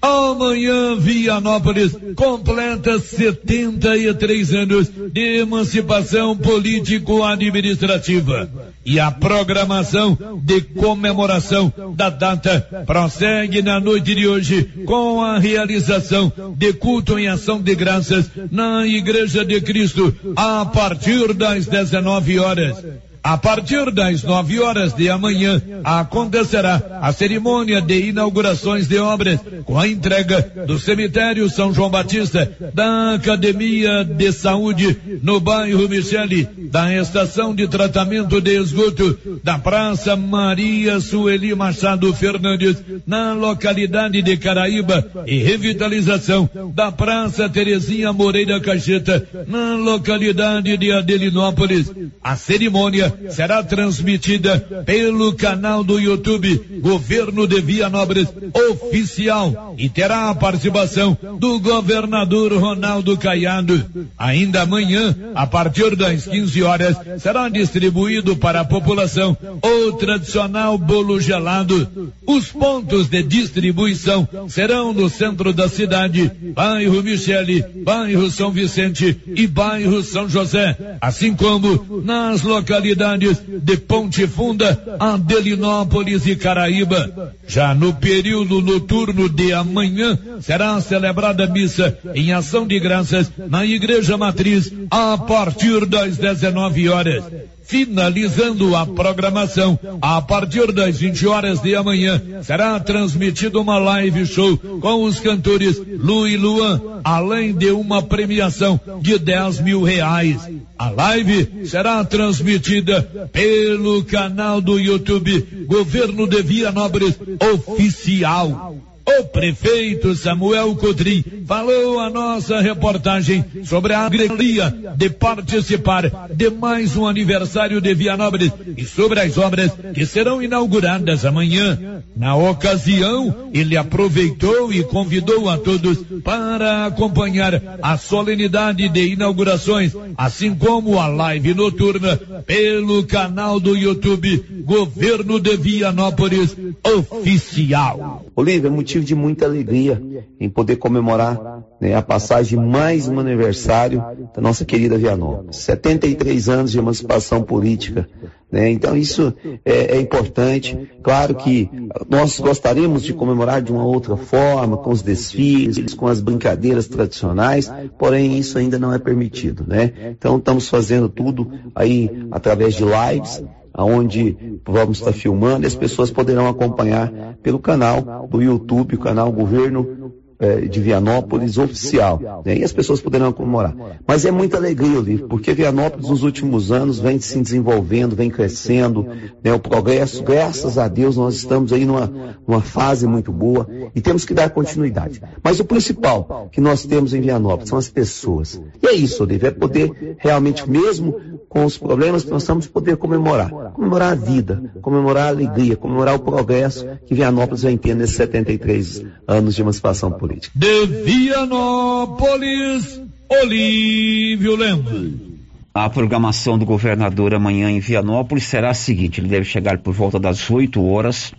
[0.00, 8.48] Amanhã, Vianópolis completa 73 anos de emancipação político-administrativa.
[8.84, 16.32] E a programação de comemoração da data prossegue na noite de hoje com a realização
[16.56, 22.76] de culto em ação de graças na Igreja de Cristo a partir das 19 horas.
[23.22, 29.78] A partir das 9 horas de amanhã acontecerá a cerimônia de inaugurações de obras com
[29.78, 36.94] a entrega do cemitério São João Batista, da Academia de Saúde no bairro Michele, da
[36.94, 42.76] estação de tratamento de esgoto da Praça Maria Sueli Machado Fernandes,
[43.07, 51.90] na localidade de Caraíba, e revitalização da Praça Terezinha Moreira Cacheta, na localidade de Adelinópolis.
[52.22, 58.28] A cerimônia será transmitida pelo canal do YouTube Governo de Vianópolis
[58.70, 63.85] Oficial e terá a participação do governador Ronaldo Caiado.
[64.16, 71.20] Ainda amanhã, a partir das 15 horas, será distribuído para a população o tradicional bolo
[71.20, 72.12] gelado.
[72.26, 79.46] Os pontos de distribuição serão no centro da cidade, bairro Michele, bairro São Vicente e
[79.46, 87.32] bairro São José, assim como nas localidades cidades de Ponte Funda, Adelinópolis e Caraíba.
[87.46, 94.16] Já no período noturno de amanhã, será celebrada missa em ação de graças na Igreja
[94.16, 97.24] Matriz a partir das 19 horas
[97.68, 99.78] finalizando a programação.
[100.00, 105.81] A partir das 20 horas de amanhã será transmitida uma live show com os cantores
[105.87, 110.40] Lu e Luan, além de uma premiação de 10 mil reais.
[110.79, 117.19] A live será transmitida pelo canal do YouTube Governo de Vianópolis
[117.52, 118.77] Oficial.
[119.09, 126.94] O prefeito Samuel Codrim falou a nossa reportagem sobre a alegria de participar de mais
[126.94, 132.02] um aniversário de Vianópolis e sobre as obras que serão inauguradas amanhã.
[132.15, 140.54] Na ocasião, ele aproveitou e convidou a todos para acompanhar a solenidade de inaugurações, assim
[140.54, 146.54] como a live noturna pelo canal do YouTube Governo de Vianópolis
[146.85, 148.27] Oficial.
[148.37, 150.03] Olívia, motivo de muita alegria
[150.40, 155.57] em poder comemorar né, a passagem de mais um aniversário da nossa querida Vianópolis.
[155.57, 158.09] 73 anos de emancipação política.
[158.51, 158.71] Né?
[158.71, 159.35] Então isso
[159.65, 160.90] é, é, importante.
[161.03, 161.71] Claro que
[162.09, 167.71] nós gostaríamos de comemorar de uma outra forma, com os desfiles, com as brincadeiras tradicionais,
[167.99, 169.65] porém isso ainda não é permitido.
[169.67, 169.92] Né?
[170.19, 173.42] Então estamos fazendo tudo aí através de lives
[173.85, 179.31] onde vamos estar filmando e as pessoas poderão acompanhar pelo canal do YouTube, o canal
[179.31, 182.42] Governo eh, de Vianópolis oficial.
[182.44, 182.58] Né?
[182.58, 183.74] E as pessoas poderão comemorar.
[184.06, 189.04] Mas é muita alegria, Olívio, porque Vianópolis nos últimos anos vem se desenvolvendo, vem crescendo,
[189.42, 189.52] né?
[189.52, 194.24] o progresso, graças a Deus, nós estamos aí numa, numa fase muito boa e temos
[194.24, 195.20] que dar continuidade.
[195.42, 198.62] Mas o principal que nós temos em Vianópolis são as pessoas.
[198.81, 202.96] E é isso, Olívio, é poder realmente, mesmo com os problemas que nós estamos, poder
[202.96, 203.51] comemorar.
[203.73, 209.05] Comemorar a vida, comemorar a alegria, comemorar o progresso que Vianópolis vem tendo nesses 73
[209.27, 210.53] anos de emancipação política.
[210.55, 215.29] De Vianópolis, Olívio Lemos.
[215.73, 220.19] A programação do governador amanhã em Vianópolis será a seguinte: ele deve chegar por volta
[220.19, 221.33] das 8 horas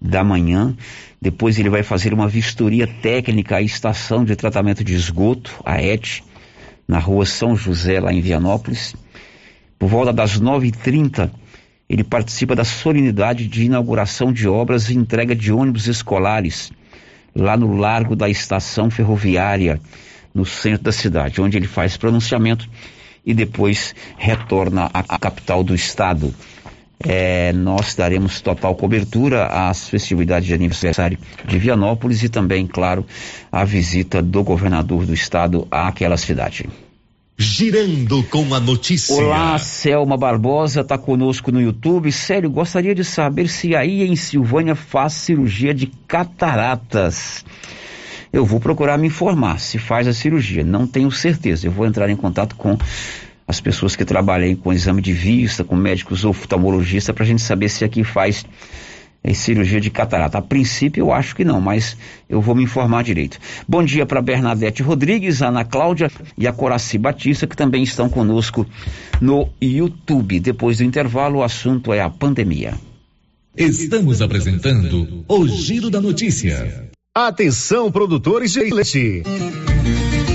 [0.00, 0.74] da manhã.
[1.20, 6.22] Depois ele vai fazer uma vistoria técnica à estação de tratamento de esgoto, a ET,
[6.86, 8.94] na rua São José, lá em Vianópolis.
[9.78, 11.30] Por volta das 9h30,
[11.88, 16.72] ele participa da solenidade de inauguração de obras e entrega de ônibus escolares
[17.34, 19.78] lá no largo da estação ferroviária,
[20.34, 22.68] no centro da cidade, onde ele faz pronunciamento
[23.24, 26.34] e depois retorna à capital do estado.
[26.98, 33.04] É, nós daremos total cobertura às festividades de aniversário de Vianópolis e também, claro,
[33.52, 36.66] a visita do governador do estado àquela cidade.
[37.38, 39.14] Girando com a notícia.
[39.14, 42.10] Olá, Selma Barbosa está conosco no YouTube.
[42.10, 47.44] Sério, gostaria de saber se aí em Silvânia faz cirurgia de cataratas.
[48.32, 50.64] Eu vou procurar me informar se faz a cirurgia.
[50.64, 51.66] Não tenho certeza.
[51.66, 52.78] Eu vou entrar em contato com
[53.46, 57.68] as pessoas que trabalham com exame de vista, com médicos oftalmologistas, para a gente saber
[57.68, 58.46] se aqui faz
[59.26, 60.38] em cirurgia de catarata.
[60.38, 61.96] A princípio eu acho que não, mas
[62.28, 63.38] eu vou me informar direito.
[63.66, 68.64] Bom dia para Bernadette Rodrigues, Ana Cláudia e a Coraci Batista, que também estão conosco
[69.20, 70.38] no YouTube.
[70.38, 72.74] Depois do intervalo, o assunto é a pandemia.
[73.56, 76.90] Estamos apresentando o Giro da Notícia.
[77.14, 79.22] Atenção, produtores de leite.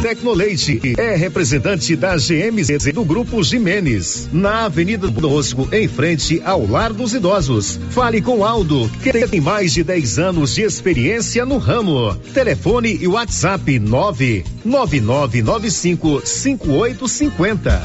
[0.00, 6.66] Tecnoleite é representante da GMZ do Grupo Jimenez, na Avenida do Bosco, em frente ao
[6.66, 7.78] Lar dos Idosos.
[7.90, 12.14] Fale com Aldo, que tem mais de 10 anos de experiência no ramo.
[12.32, 17.82] Telefone e WhatsApp 99995 5850.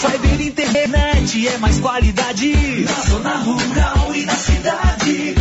[0.00, 5.39] Cyber internet é mais qualidade na zona rural e na cidade.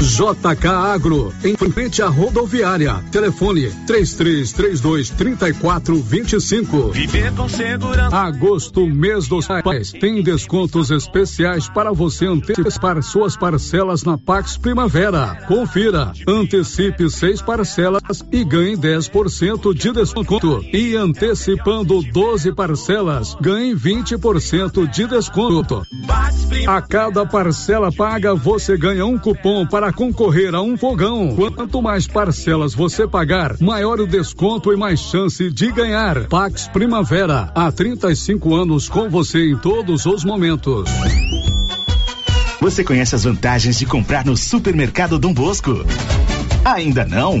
[0.00, 3.02] JK Agro, em frente à rodoviária.
[3.10, 6.90] Telefone 3332 3425.
[6.92, 8.14] Viver com segurança.
[8.14, 9.92] Agosto, mês dos pais.
[9.92, 15.38] Tem descontos especiais para você antecipar suas parcelas na Pax Primavera.
[15.48, 16.12] Confira.
[16.28, 20.62] Antecipe seis parcelas e ganhe 10% de desconto.
[20.72, 25.86] E antecipando 12 parcelas, ganhe 20% de desconto.
[26.66, 31.34] A cada parcela paga, você ganha um cupom para concorrer a um fogão.
[31.34, 36.26] Quanto mais parcelas você pagar, maior o desconto e mais chance de ganhar.
[36.28, 40.88] Pax Primavera, há 35 anos com você em todos os momentos.
[42.60, 45.84] Você conhece as vantagens de comprar no Supermercado Dom Bosco?
[46.64, 47.40] Ainda não?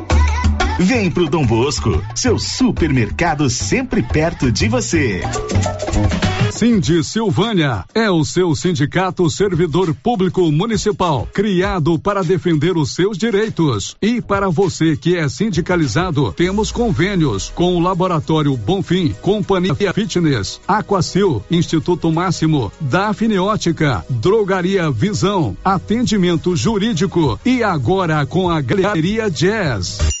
[0.79, 5.21] Vem pro Dom Bosco, seu supermercado sempre perto de você.
[6.51, 13.95] Cindy Silvânia é o seu sindicato servidor público municipal, criado para defender os seus direitos.
[14.01, 21.43] E para você que é sindicalizado, temos convênios com o Laboratório Bonfim, Companhia Fitness, Aquacil,
[21.49, 30.20] Instituto Máximo, Dafniótica, Drogaria Visão, Atendimento Jurídico e agora com a Galeria Jazz.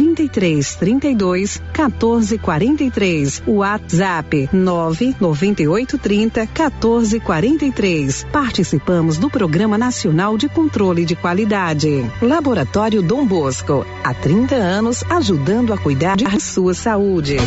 [0.01, 3.43] 33 32 14 43.
[3.45, 8.25] WhatsApp 9 98 30 14 43.
[8.31, 12.03] Participamos do Programa Nacional de Controle de Qualidade.
[12.19, 13.85] Laboratório Dom Bosco.
[14.03, 17.37] Há 30 anos ajudando a cuidar de sua saúde.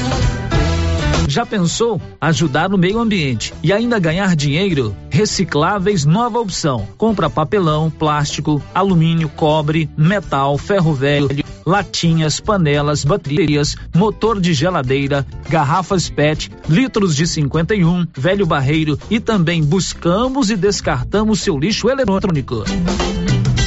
[1.27, 4.95] Já pensou ajudar no meio ambiente e ainda ganhar dinheiro?
[5.11, 6.87] Recicláveis Nova Opção.
[6.97, 11.29] Compra papelão, plástico, alumínio, cobre, metal, ferro velho,
[11.67, 19.63] latinhas, panelas, baterias, motor de geladeira, garrafas PET, litros de 51, velho barreiro e também
[19.63, 22.65] buscamos e descartamos seu lixo eletrônico.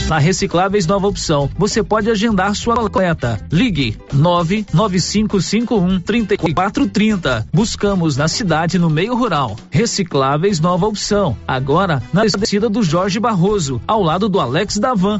[0.08, 3.46] Na Recicláveis Nova Opção, você pode agendar sua coleta.
[3.52, 7.46] Ligue 99551 3430.
[7.54, 9.58] Buscamos na cidade no meio rural.
[9.70, 11.36] Recicláveis Nova Opção.
[11.46, 15.20] Agora na descida do Jorge Barroso, ao lado do Alex Davan.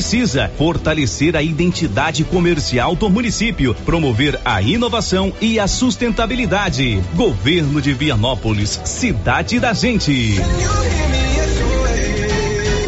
[0.00, 7.04] precisa fortalecer a identidade comercial do município, promover a inovação e a sustentabilidade.
[7.14, 10.36] Governo de Vianópolis, cidade da gente.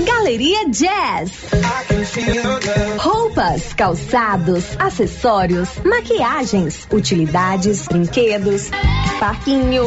[0.07, 1.33] Galeria Jazz.
[2.97, 8.71] Roupas, calçados, acessórios, maquiagens, utilidades, brinquedos,
[9.21, 9.87] parquinho.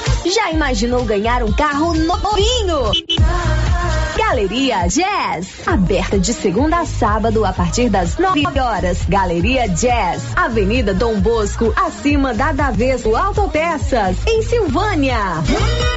[0.25, 2.91] Já imaginou ganhar um carro novinho?
[4.15, 8.99] Galeria Jazz, aberta de segunda a sábado a partir das 9 horas.
[9.09, 15.17] Galeria Jazz, Avenida Dom Bosco, acima da Daveso Autopeças, em Silvânia.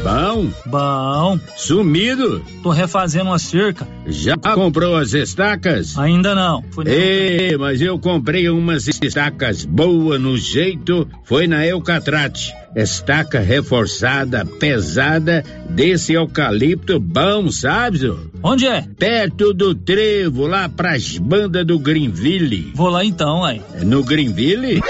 [0.03, 0.49] Bom?
[0.67, 1.39] Bom.
[1.57, 2.45] Sumido?
[2.63, 3.87] Tô refazendo uma cerca.
[4.07, 5.97] Já comprou as estacas?
[5.99, 6.65] Ainda não.
[6.87, 12.53] Ei, mas eu comprei umas estacas boas no jeito, foi na Eucatrate.
[12.75, 18.13] Estaca reforçada, pesada, desse eucalipto bom, sabe?
[18.43, 18.83] Onde é?
[18.99, 22.73] Perto do trevo, lá pras bandas do Greenville.
[22.75, 23.63] Vou lá então, aí.
[23.85, 24.83] No Greenville?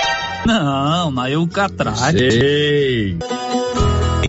[0.47, 2.31] Não, na Eucatrate.
[2.31, 3.19] Sei.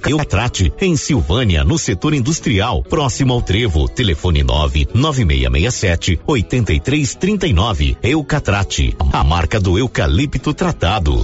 [0.08, 3.90] Eucatrate, em Silvânia, no setor industrial, próximo ao Trevo.
[3.90, 7.98] Telefone 99667 8339.
[8.04, 11.24] Eucatrate, a marca do eucalipto tratado.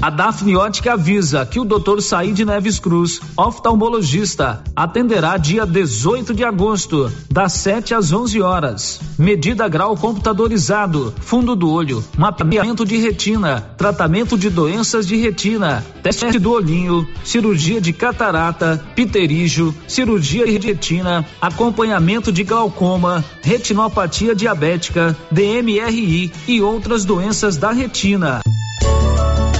[0.00, 2.00] A Daphne Ótica avisa que o Dr.
[2.00, 9.00] Said Neves Cruz, oftalmologista, atenderá dia 18 de agosto, das 7 às 11 horas.
[9.18, 16.38] Medida grau computadorizado, fundo do olho, mapeamento de retina, tratamento de doenças de retina, teste
[16.38, 26.30] do olhinho, cirurgia de catarata, pterígio, cirurgia de retina, acompanhamento de glaucoma, retinopatia diabética, DMRI
[26.46, 28.40] e outras doenças da retina.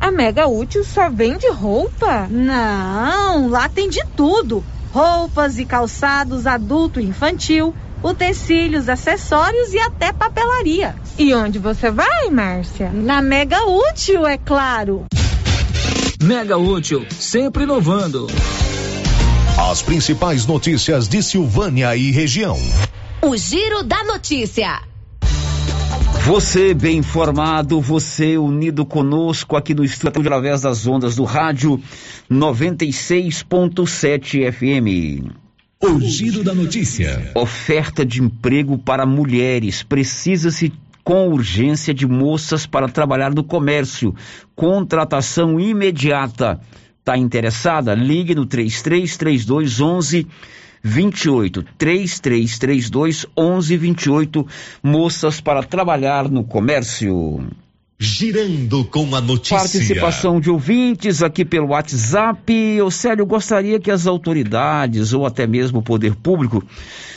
[0.00, 2.28] A Mega Útil só vende roupa?
[2.30, 10.12] Não, lá tem de tudo: roupas e calçados adulto e infantil, utensílios, acessórios e até
[10.12, 10.94] papelaria.
[11.18, 12.90] E onde você vai, Márcia?
[12.92, 15.06] Na Mega Útil, é claro.
[16.22, 18.28] Mega Útil, sempre inovando.
[19.70, 22.58] As principais notícias de Silvânia e região.
[23.20, 24.87] O Giro da Notícia.
[26.28, 31.80] Você bem informado, você unido conosco aqui no estúdio através das ondas do rádio
[32.30, 35.32] 96.7 FM.
[35.82, 37.32] O Giro da Notícia.
[37.34, 39.82] Oferta de emprego para mulheres.
[39.82, 40.70] Precisa-se
[41.02, 44.14] com urgência de moças para trabalhar no comércio.
[44.54, 46.60] Contratação imediata.
[47.02, 47.94] Tá interessada?
[47.94, 50.26] Ligue no 3332 11
[50.82, 54.46] 28 3332 1128
[54.82, 57.46] moças para trabalhar no comércio.
[58.00, 59.56] Girando com a notícia.
[59.56, 62.52] Participação de ouvintes aqui pelo WhatsApp.
[62.52, 66.62] Eu, Célio, gostaria que as autoridades ou até mesmo o poder público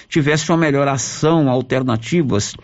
[0.09, 2.55] tivessem uma melhor ação, alternativas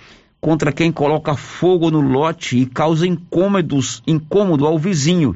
[0.42, 5.36] contra quem coloca fogo no lote e causa incômodos, incômodo ao vizinho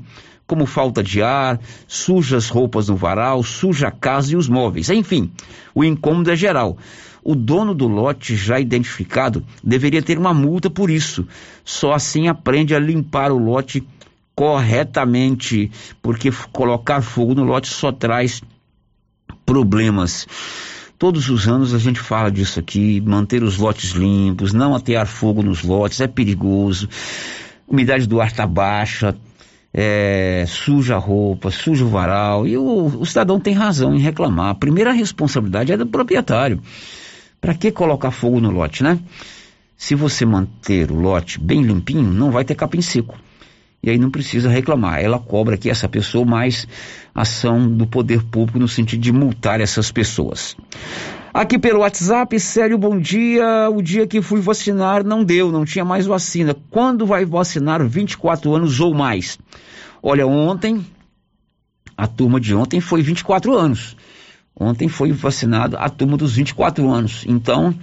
[0.51, 4.89] como falta de ar, suja as roupas no varal, suja a casa e os móveis.
[4.89, 5.31] Enfim,
[5.73, 6.77] o incômodo é geral.
[7.23, 11.25] O dono do lote já identificado deveria ter uma multa por isso.
[11.63, 13.81] Só assim aprende a limpar o lote
[14.35, 15.71] corretamente,
[16.01, 18.41] porque colocar fogo no lote só traz
[19.45, 20.27] problemas.
[20.99, 25.41] Todos os anos a gente fala disso aqui, manter os lotes limpos, não atear fogo
[25.41, 26.89] nos lotes, é perigoso.
[27.65, 29.15] Umidade do ar está baixa,
[29.73, 34.49] é, suja a roupa, suja o varal, e o, o, cidadão tem razão em reclamar.
[34.49, 36.61] A primeira responsabilidade é do proprietário.
[37.39, 38.99] Para que colocar fogo no lote, né?
[39.77, 43.17] Se você manter o lote bem limpinho, não vai ter capim seco.
[43.81, 44.99] e aí não precisa reclamar.
[44.99, 46.67] Ela cobra aqui essa pessoa mais
[47.15, 50.55] ação do poder público no sentido de multar essas pessoas.
[51.33, 53.69] Aqui pelo WhatsApp, Sério, bom dia.
[53.69, 56.53] O dia que fui vacinar não deu, não tinha mais vacina.
[56.69, 59.39] Quando vai vacinar 24 anos ou mais?
[60.03, 60.85] Olha, ontem,
[61.95, 63.95] a turma de ontem foi 24 anos.
[64.53, 67.23] Ontem foi vacinado a turma dos 24 anos.
[67.25, 67.73] Então,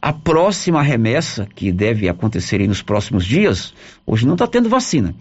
[0.00, 3.74] a próxima remessa, que deve acontecer nos próximos dias,
[4.06, 5.14] hoje não está tendo vacina.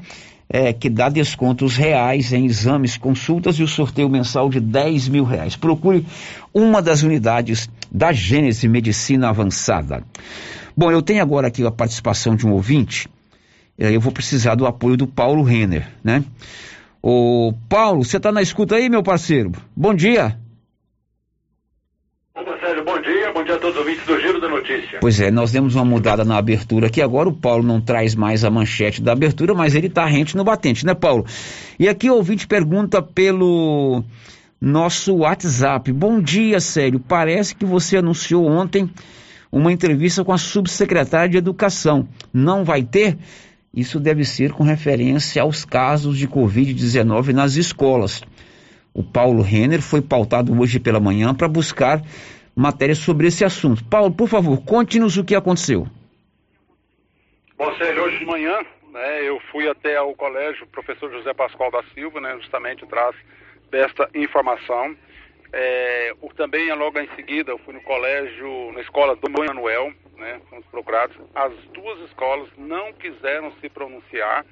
[0.49, 5.25] é, que dá descontos reais em exames, consultas e o sorteio mensal de 10 mil
[5.25, 5.57] reais.
[5.57, 6.07] Procure
[6.53, 10.05] uma das unidades da Gênese Medicina Avançada.
[10.77, 13.09] Bom, eu tenho agora aqui a participação de um ouvinte.
[13.79, 16.23] Eu vou precisar do apoio do Paulo Renner, né?
[17.09, 19.53] Ô, Paulo, você está na escuta aí, meu parceiro?
[19.77, 20.37] Bom dia.
[22.35, 24.99] bom dia, bom dia a todos os ouvintes do Giro da Notícia.
[25.01, 28.43] Pois é, nós demos uma mudada na abertura aqui agora, o Paulo não traz mais
[28.43, 31.25] a manchete da abertura, mas ele está rente no batente, né, Paulo?
[31.79, 34.03] E aqui o ouvinte pergunta pelo
[34.61, 35.93] nosso WhatsApp.
[35.93, 38.91] Bom dia, Sério, parece que você anunciou ontem
[39.53, 42.09] uma entrevista com a subsecretária de Educação.
[42.35, 43.17] Não vai ter?
[43.77, 48.23] Isso deve ser com referência aos casos de Covid-19 nas escolas.
[48.95, 52.01] O Paulo Renner foi pautado hoje pela manhã para buscar
[52.57, 53.85] matéria sobre esse assunto.
[53.85, 55.87] Paulo, por favor, conte-nos o que aconteceu.
[57.59, 58.59] Bom, Sérgio, hoje de manhã
[58.91, 63.15] né, eu fui até o colégio professor José Pascoal da Silva, né, justamente atrás
[63.71, 64.97] desta informação.
[65.53, 70.67] É, também logo em seguida eu fui no colégio, na escola do Manuel, né, fomos
[70.67, 71.17] procurados.
[71.35, 74.45] As duas escolas não quiseram se pronunciar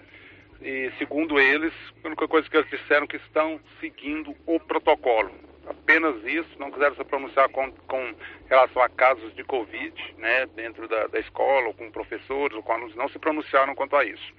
[0.61, 5.31] e, segundo eles, a única coisa que eles disseram que estão seguindo o protocolo
[5.67, 8.15] apenas isso, não quiseram se pronunciar com, com
[8.49, 12.73] relação a casos de Covid, né, dentro da, da escola, ou com professores, ou com
[12.73, 14.33] alunos, não se pronunciaram quanto a isso.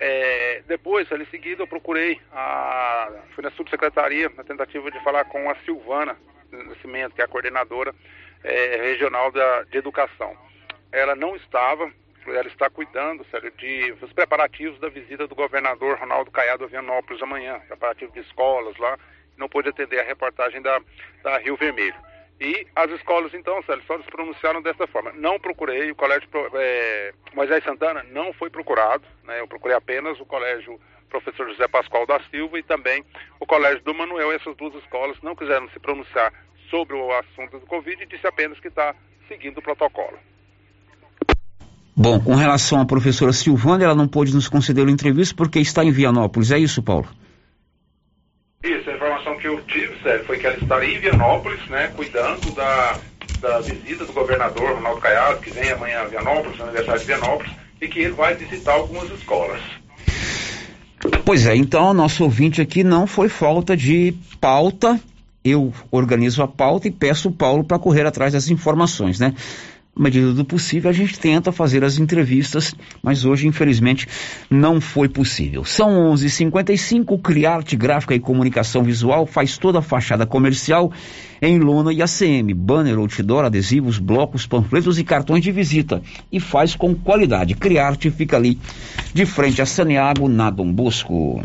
[0.00, 5.24] É, depois, ali em seguida, eu procurei, a, fui na subsecretaria na tentativa de falar
[5.26, 6.16] com a Silvana
[6.50, 7.94] Nascimento, que é a coordenadora
[8.44, 10.36] é, regional da, de educação.
[10.92, 11.90] Ela não estava,
[12.26, 17.22] ela está cuidando, sério, de os preparativos da visita do governador Ronaldo Caiado a Vianópolis
[17.22, 18.98] amanhã, preparativo de escolas lá,
[19.36, 20.80] não pôde atender a reportagem da,
[21.22, 21.96] da Rio Vermelho.
[22.40, 25.12] E as escolas, então, Célio, só se pronunciaram dessa forma.
[25.12, 29.40] Não procurei, o colégio é, Moisés Santana não foi procurado, né?
[29.40, 33.04] eu procurei apenas o colégio professor José Pascoal da Silva e também
[33.38, 34.32] o colégio do Manuel.
[34.32, 36.32] Essas duas escolas não quiseram se pronunciar
[36.74, 38.92] sobre o assunto do Covid e disse apenas que está
[39.28, 40.18] seguindo o protocolo.
[41.96, 45.84] Bom, com relação à professora Silvana, ela não pôde nos conceder uma entrevista porque está
[45.84, 47.06] em Vianópolis, é isso, Paulo?
[48.64, 52.52] Isso, a informação que eu tive, Sérgio, foi que ela estaria em Vianópolis, né, cuidando
[52.56, 52.98] da,
[53.40, 57.52] da visita do governador Ronaldo Caiado, que vem amanhã a Vianópolis, no aniversário de Vianópolis,
[57.80, 59.60] e que ele vai visitar algumas escolas.
[61.24, 64.98] Pois é, então nosso ouvinte aqui não foi falta de pauta.
[65.44, 69.34] Eu organizo a pauta e peço o Paulo para correr atrás das informações, né?
[69.96, 74.08] na medida do possível, a gente tenta fazer as entrevistas, mas hoje, infelizmente,
[74.50, 75.64] não foi possível.
[75.64, 80.90] São 11:55 h 55 Criarte Gráfica e Comunicação Visual faz toda a fachada comercial
[81.40, 86.02] em lona e ACM, banner, outdoor, adesivos, blocos, panfletos e cartões de visita.
[86.32, 87.54] E faz com qualidade.
[87.54, 88.58] Criarte fica ali
[89.12, 91.44] de frente a Saneago, na Dom Bosco.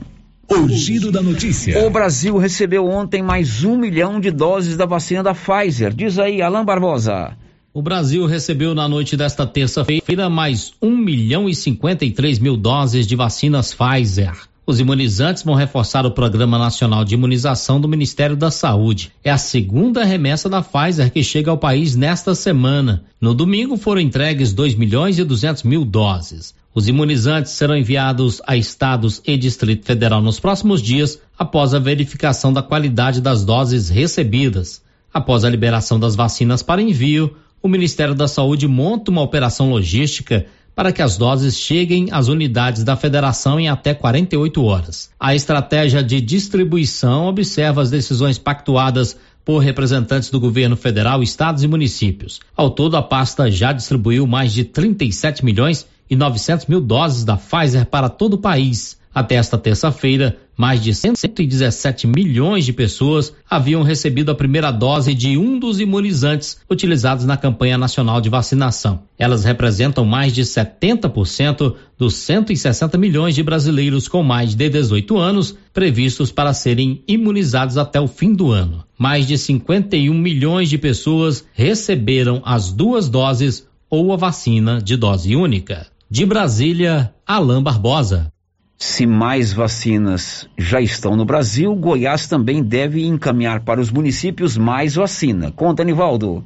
[0.52, 1.86] O giro da notícia.
[1.86, 5.94] O Brasil recebeu ontem mais um milhão de doses da vacina da Pfizer.
[5.94, 7.38] Diz aí, Alain Barbosa.
[7.72, 13.16] O Brasil recebeu na noite desta terça-feira mais 1 milhão e 53 mil doses de
[13.16, 14.34] vacinas Pfizer.
[14.66, 19.12] Os imunizantes vão reforçar o Programa Nacional de Imunização do Ministério da Saúde.
[19.24, 23.04] É a segunda remessa da Pfizer que chega ao país nesta semana.
[23.22, 26.54] No domingo foram entregues 2 milhões e 200 mil doses.
[26.74, 32.54] Os imunizantes serão enviados a estados e Distrito Federal nos próximos dias, após a verificação
[32.54, 34.82] da qualidade das doses recebidas.
[35.12, 40.46] Após a liberação das vacinas para envio, o Ministério da Saúde monta uma operação logística
[40.76, 45.10] para que as doses cheguem às unidades da federação em até 48 horas.
[45.20, 51.68] A estratégia de distribuição observa as decisões pactuadas por representantes do governo federal, estados e
[51.68, 52.40] municípios.
[52.56, 57.38] Ao todo, a pasta já distribuiu mais de 37 milhões e 900 mil doses da
[57.38, 59.00] Pfizer para todo o país.
[59.14, 65.38] Até esta terça-feira, mais de 117 milhões de pessoas haviam recebido a primeira dose de
[65.38, 69.02] um dos imunizantes utilizados na campanha nacional de vacinação.
[69.18, 75.58] Elas representam mais de 70% dos 160 milhões de brasileiros com mais de 18 anos
[75.74, 78.84] previstos para serem imunizados até o fim do ano.
[78.98, 85.36] Mais de 51 milhões de pessoas receberam as duas doses ou a vacina de dose
[85.36, 85.88] única.
[86.12, 88.34] De Brasília, Alain Barbosa.
[88.76, 94.96] Se mais vacinas já estão no Brasil, Goiás também deve encaminhar para os municípios mais
[94.96, 95.52] vacina.
[95.52, 96.44] Conta, Nivaldo.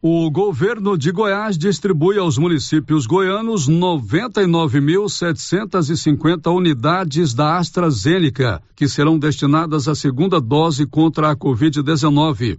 [0.00, 9.86] O governo de Goiás distribui aos municípios goianos 99.750 unidades da AstraZeneca, que serão destinadas
[9.86, 12.58] à segunda dose contra a Covid-19.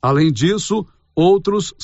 [0.00, 1.74] Além disso, outros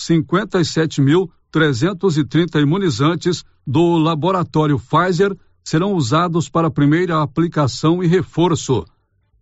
[1.52, 8.86] 57.330 imunizantes do laboratório Pfizer serão usados para a primeira aplicação e reforço.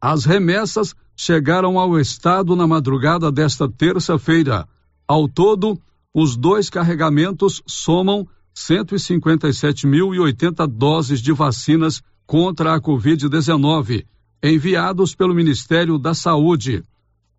[0.01, 4.67] As remessas chegaram ao estado na madrugada desta terça-feira.
[5.07, 5.79] Ao todo,
[6.13, 14.05] os dois carregamentos somam 157.080 doses de vacinas contra a Covid-19,
[14.43, 16.83] enviados pelo Ministério da Saúde.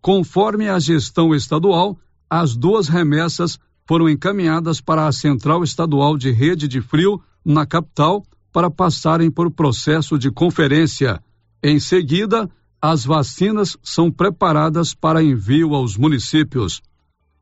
[0.00, 1.98] Conforme a gestão estadual,
[2.28, 8.24] as duas remessas foram encaminhadas para a Central Estadual de Rede de Frio, na capital,
[8.52, 11.22] para passarem por processo de conferência.
[11.62, 12.48] Em seguida,
[12.80, 16.82] as vacinas são preparadas para envio aos municípios.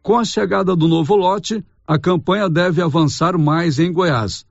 [0.02, 4.44] Com a chegada do novo lote, a campanha deve avançar mais em Goiás.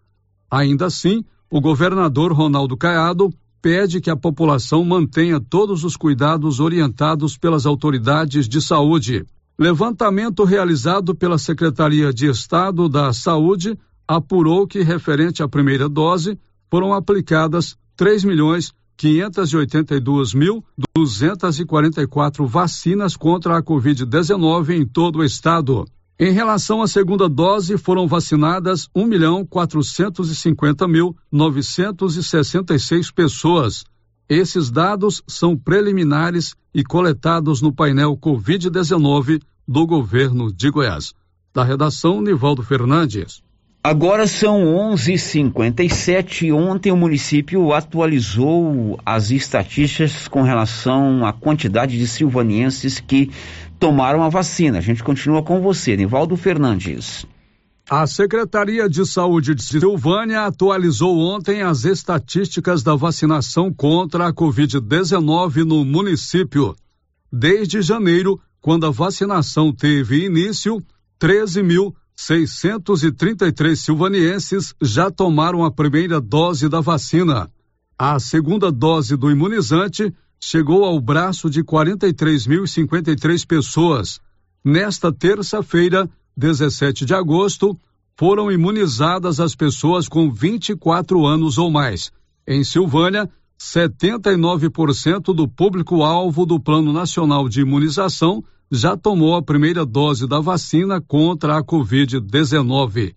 [0.51, 3.31] Ainda assim, o governador Ronaldo Caiado
[3.61, 9.25] pede que a população mantenha todos os cuidados orientados pelas autoridades de saúde.
[9.59, 16.39] Levantamento realizado pela Secretaria de Estado da Saúde apurou que, referente à primeira dose,
[16.71, 20.63] foram aplicadas 3 milhões 582 mil
[20.95, 25.85] 244 vacinas contra a Covid-19 em todo o estado.
[26.17, 33.83] Em relação à segunda dose, foram vacinadas 1 milhão 450 mil 966 pessoas.
[34.29, 41.13] Esses dados são preliminares e coletados no painel Covid-19 do governo de Goiás.
[41.51, 43.41] Da redação, Nivaldo Fernandes.
[43.83, 46.51] Agora são 11:57.
[46.51, 53.31] Ontem o município atualizou as estatísticas com relação à quantidade de silvanienses que
[53.79, 54.77] tomaram a vacina.
[54.77, 57.25] A gente continua com você, Nivaldo Fernandes.
[57.91, 65.65] A Secretaria de Saúde de Silvânia atualizou ontem as estatísticas da vacinação contra a Covid-19
[65.65, 66.75] no município.
[67.33, 70.79] Desde janeiro, quando a vacinação teve início,
[71.19, 77.49] 13.633 silvanienses já tomaram a primeira dose da vacina.
[77.97, 84.21] A segunda dose do imunizante chegou ao braço de 43.053 pessoas.
[84.63, 87.77] Nesta terça-feira, 17 de agosto,
[88.17, 92.11] foram imunizadas as pessoas com 24 anos ou mais.
[92.47, 100.27] Em Silvânia, 79% do público-alvo do Plano Nacional de Imunização já tomou a primeira dose
[100.27, 103.13] da vacina contra a Covid-19.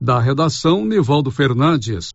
[0.00, 2.10] Da redação, Nivaldo Fernandes.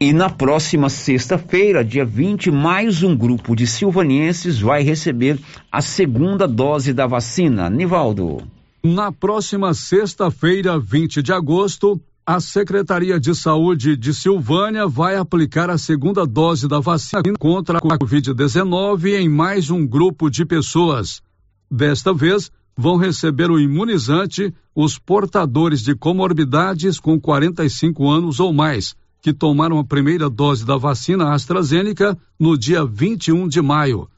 [0.00, 5.38] E na próxima sexta-feira, dia 20, mais um grupo de silvanienses vai receber
[5.70, 7.70] a segunda dose da vacina.
[7.70, 8.42] Nivaldo.
[8.86, 15.78] Na próxima sexta-feira, 20 de agosto, a Secretaria de Saúde de Silvânia vai aplicar a
[15.78, 21.22] segunda dose da vacina contra a Covid-19 em mais um grupo de pessoas.
[21.70, 28.94] Desta vez, vão receber o imunizante os portadores de comorbidades com 45 anos ou mais,
[29.22, 34.10] que tomaram a primeira dose da vacina AstraZeneca no dia 21 de maio.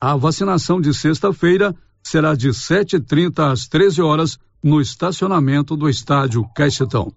[0.00, 7.12] A vacinação de sexta-feira será de 7h30 às 13 horas no estacionamento do estádio Caixetão.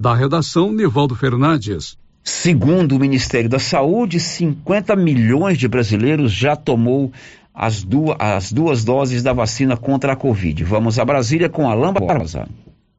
[0.00, 1.96] Da redação, Nivaldo Fernandes.
[2.22, 7.12] Segundo o Ministério da Saúde, 50 milhões de brasileiros já tomou
[7.54, 10.62] as duas, as duas doses da vacina contra a Covid.
[10.64, 12.48] Vamos a Brasília com Alain Barbosa.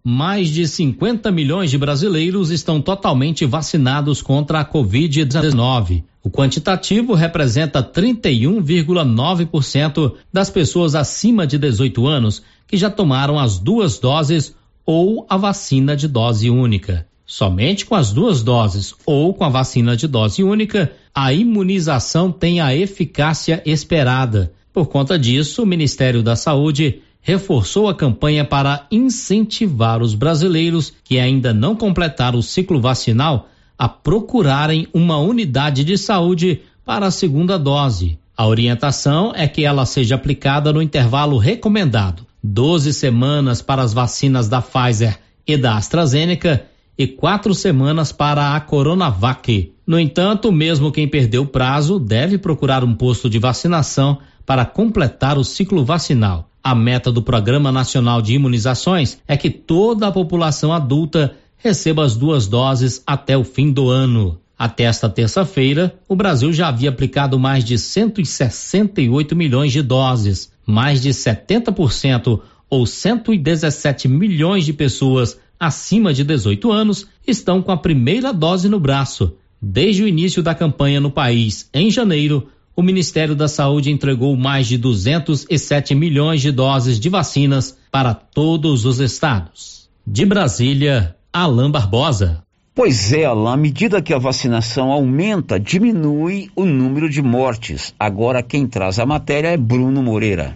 [0.10, 6.06] Mais de 50 milhões de brasileiros estão totalmente vacinados contra a Covid-19.
[6.24, 14.00] O quantitativo representa 31,9% das pessoas acima de 18 anos que já tomaram as duas
[14.00, 14.56] doses
[14.86, 17.06] ou a vacina de dose única.
[17.26, 22.62] Somente com as duas doses ou com a vacina de dose única, a imunização tem
[22.62, 24.54] a eficácia esperada.
[24.72, 31.20] Por conta disso, o Ministério da Saúde reforçou a campanha para incentivar os brasileiros que
[31.20, 37.60] ainda não completaram o ciclo vacinal a procurarem uma unidade de saúde para a segunda
[37.60, 38.18] dose.
[38.38, 44.48] A orientação é que ela seja aplicada no intervalo recomendado: 12 semanas para as vacinas
[44.48, 46.66] da Pfizer e da AstraZeneca
[46.98, 49.74] e quatro semanas para a Coronavac.
[49.86, 55.38] No entanto, mesmo quem perdeu o prazo deve procurar um posto de vacinação para completar
[55.38, 56.47] o ciclo vacinal.
[56.64, 62.16] A meta do Programa Nacional de Imunizações é que toda a população adulta receba as
[62.16, 64.40] duas doses até o fim do ano.
[64.58, 70.52] Até esta terça-feira, o Brasil já havia aplicado mais de 168 milhões de doses.
[70.66, 77.78] Mais de 70% ou 117 milhões de pessoas acima de 18 anos estão com a
[77.78, 79.34] primeira dose no braço.
[79.62, 82.48] Desde o início da campanha no país, em janeiro,
[82.78, 88.86] o Ministério da Saúde entregou mais de 207 milhões de doses de vacinas para todos
[88.86, 89.90] os estados.
[90.06, 92.44] De Brasília, Alain Barbosa.
[92.76, 97.96] Pois é, Alain, à medida que a vacinação aumenta, diminui o número de mortes.
[98.00, 100.56] Agora quem traz a matéria é Bruno Moreira.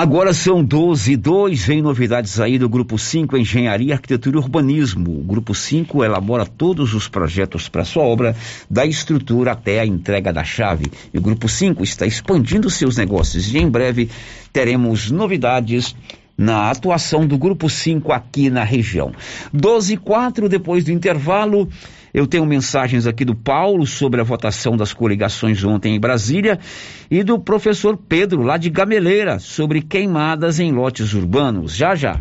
[0.00, 5.10] Agora são 12 e 2, vem novidades aí do Grupo 5 Engenharia, Arquitetura e Urbanismo.
[5.10, 8.34] O Grupo 5 elabora todos os projetos para sua obra,
[8.70, 10.86] da estrutura até a entrega da chave.
[11.12, 14.08] E o Grupo 5 está expandindo seus negócios e em breve
[14.50, 15.94] teremos novidades
[16.34, 19.12] na atuação do Grupo 5 aqui na região.
[19.52, 21.68] 12 e 4, depois do intervalo.
[22.12, 26.58] Eu tenho mensagens aqui do Paulo sobre a votação das coligações ontem em Brasília
[27.10, 31.74] e do professor Pedro, lá de Gameleira, sobre queimadas em lotes urbanos.
[31.74, 32.20] Já, já.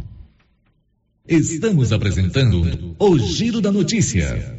[1.28, 4.59] Estamos apresentando o Giro da Notícia.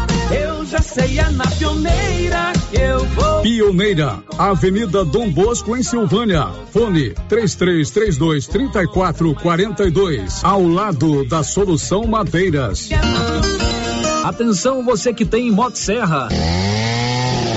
[0.33, 3.41] Eu já sei, é na pioneira que eu vou.
[3.41, 6.47] Pioneira, Avenida Dom Bosco, em Silvânia.
[6.71, 10.43] Fone 3332 3442.
[10.43, 12.89] Ao lado da Solução Madeiras.
[14.23, 16.29] Atenção, você que tem Motosserra.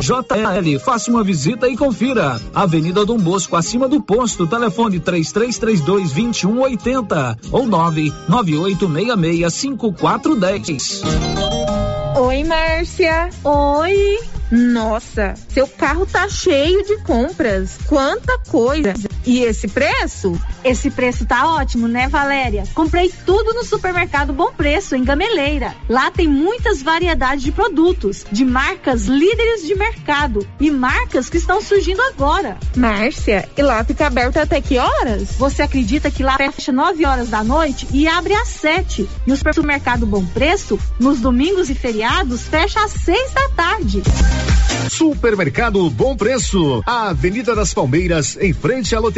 [0.00, 2.40] JL, faça uma visita e confira.
[2.54, 11.02] Avenida Dom Bosco, acima do posto, telefone 3332 2180 ou 99866 5410.
[12.16, 13.30] Oi, Márcia.
[13.44, 14.18] Oi.
[14.50, 17.78] Nossa, seu carro tá cheio de compras.
[17.86, 19.07] Quanta coisa!
[19.28, 20.40] E esse preço?
[20.64, 22.64] Esse preço tá ótimo, né, Valéria?
[22.74, 25.74] Comprei tudo no supermercado Bom Preço, em Gameleira.
[25.86, 31.60] Lá tem muitas variedades de produtos, de marcas líderes de mercado e marcas que estão
[31.60, 32.56] surgindo agora.
[32.74, 35.32] Márcia, e lá fica aberto até que horas?
[35.32, 39.06] Você acredita que lá fecha 9 horas da noite e abre às 7?
[39.26, 44.02] E o supermercado Bom Preço, nos domingos e feriados, fecha às 6 da tarde.
[44.88, 49.17] Supermercado Bom Preço, Avenida das Palmeiras, em frente à loteria,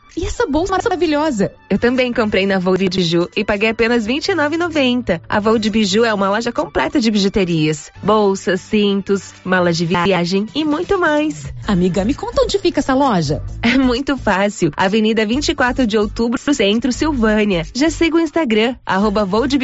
[0.15, 1.53] E essa bolsa maravilhosa?
[1.69, 5.21] Eu também comprei na Voo de Biju e paguei apenas R$ 29,90.
[5.27, 10.47] A Voo de Biju é uma loja completa de bijuterias, bolsas, cintos, malas de viagem
[10.53, 11.45] e muito mais.
[11.65, 13.41] Amiga, me conta onde fica essa loja?
[13.71, 14.69] É muito fácil.
[14.75, 17.65] Avenida 24 de Outubro, Centro, Silvânia.
[17.73, 19.23] Já siga o Instagram, arroba.
[19.23, 19.57] Voo de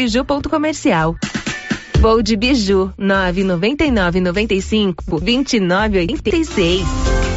[2.37, 7.36] Biju, 999 95 2986.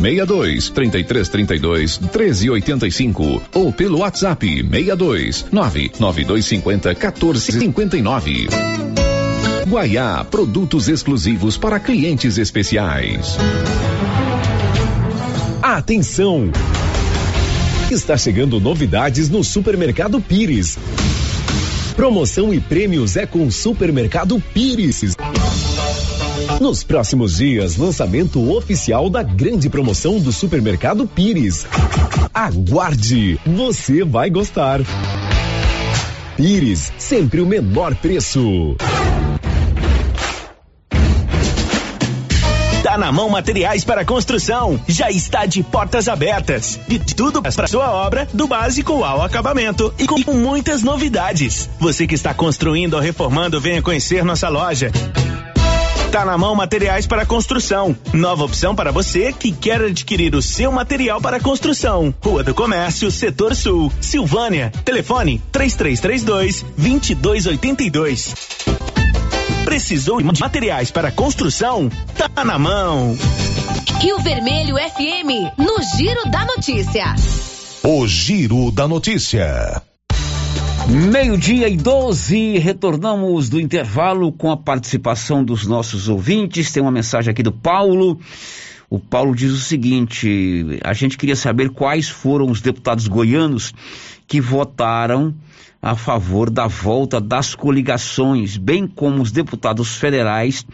[0.00, 8.48] 62 33 32 13 85 ou pelo WhatsApp 62 99250 14 59.
[9.68, 13.36] Guaiá, produtos exclusivos para clientes especiais.
[15.60, 16.50] Atenção!
[17.90, 20.78] Está chegando novidades no Supermercado Pires.
[21.96, 25.16] Promoção e prêmios é com o Supermercado Pires.
[26.60, 31.66] Nos próximos dias, lançamento oficial da grande promoção do Supermercado Pires.
[32.32, 34.80] Aguarde, você vai gostar.
[36.34, 38.74] Pires, sempre o menor preço.
[42.82, 44.80] Tá na mão materiais para construção.
[44.88, 46.80] Já está de portas abertas.
[46.88, 51.68] De tudo para sua obra, do básico ao acabamento e com muitas novidades.
[51.78, 54.90] Você que está construindo ou reformando, venha conhecer nossa loja.
[56.10, 57.96] Tá na mão materiais para construção.
[58.12, 62.14] Nova opção para você que quer adquirir o seu material para construção.
[62.22, 64.72] Rua do Comércio, Setor Sul, Silvânia.
[64.84, 68.34] Telefone 3332 2282.
[69.64, 71.90] Precisou de materiais para construção?
[72.16, 73.16] Tá na mão.
[74.00, 77.14] Rio Vermelho FM, no Giro da Notícia.
[77.82, 79.82] O Giro da Notícia.
[80.88, 86.70] Meio-dia e 12, retornamos do intervalo com a participação dos nossos ouvintes.
[86.70, 88.20] Tem uma mensagem aqui do Paulo.
[88.88, 93.74] O Paulo diz o seguinte: a gente queria saber quais foram os deputados goianos
[94.28, 95.34] que votaram
[95.82, 100.64] a favor da volta das coligações, bem como os deputados federais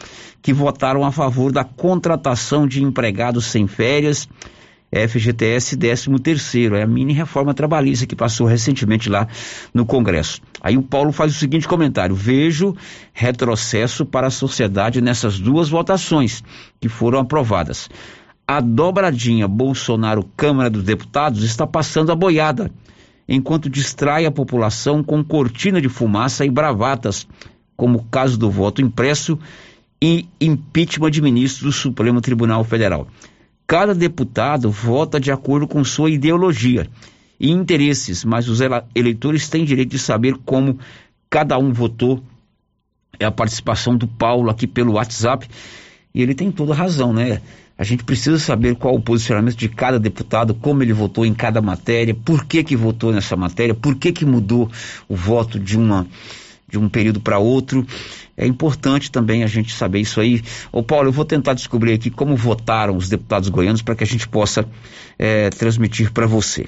[0.42, 4.28] que votaram a favor da contratação de empregados sem férias
[4.92, 9.26] FGTS 13 terceiro, é a mini reforma trabalhista que passou recentemente lá
[9.72, 10.42] no Congresso.
[10.60, 12.76] Aí o Paulo faz o seguinte comentário: vejo
[13.12, 16.44] retrocesso para a sociedade nessas duas votações
[16.78, 17.88] que foram aprovadas.
[18.46, 22.70] A dobradinha Bolsonaro Câmara dos Deputados está passando a boiada,
[23.26, 27.26] enquanto distrai a população com cortina de fumaça e bravatas,
[27.74, 29.38] como o caso do voto impresso
[30.02, 33.06] e impeachment de ministro do Supremo Tribunal Federal.
[33.66, 36.88] Cada deputado vota de acordo com sua ideologia
[37.38, 38.60] e interesses, mas os
[38.94, 40.78] eleitores têm direito de saber como
[41.30, 42.22] cada um votou.
[43.18, 45.48] É a participação do Paulo aqui pelo WhatsApp
[46.14, 47.40] e ele tem toda razão, né?
[47.76, 51.60] A gente precisa saber qual o posicionamento de cada deputado, como ele votou em cada
[51.60, 54.70] matéria, por que que votou nessa matéria, por que que mudou
[55.08, 56.06] o voto de uma
[56.68, 57.86] de um período para outro.
[58.42, 60.42] É importante também a gente saber isso aí.
[60.72, 64.06] Ô Paulo, eu vou tentar descobrir aqui como votaram os deputados goianos para que a
[64.06, 64.66] gente possa
[65.16, 66.66] é, transmitir para você.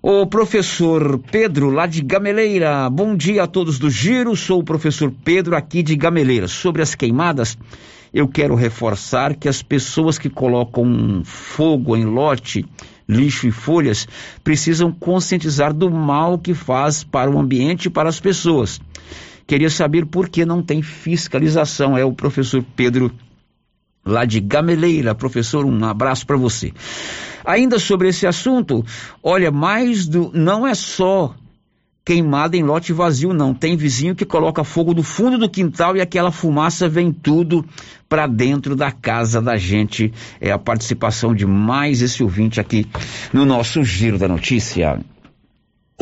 [0.00, 2.88] O professor Pedro, lá de Gameleira.
[2.88, 4.34] Bom dia a todos do Giro.
[4.34, 6.48] Sou o professor Pedro, aqui de Gameleira.
[6.48, 7.58] Sobre as queimadas,
[8.10, 12.64] eu quero reforçar que as pessoas que colocam fogo em lote,
[13.06, 14.08] lixo e folhas
[14.42, 18.80] precisam conscientizar do mal que faz para o ambiente e para as pessoas.
[19.50, 21.98] Queria saber por que não tem fiscalização.
[21.98, 23.10] É o professor Pedro
[24.06, 25.12] lá de Gameleira.
[25.12, 26.72] Professor, um abraço para você.
[27.44, 28.84] Ainda sobre esse assunto,
[29.20, 31.34] olha, mais do não é só
[32.04, 33.52] queimada em lote vazio, não.
[33.52, 37.66] Tem vizinho que coloca fogo no fundo do quintal e aquela fumaça vem tudo
[38.08, 40.12] para dentro da casa da gente.
[40.40, 42.86] É a participação de mais esse ouvinte aqui
[43.32, 45.00] no nosso Giro da Notícia.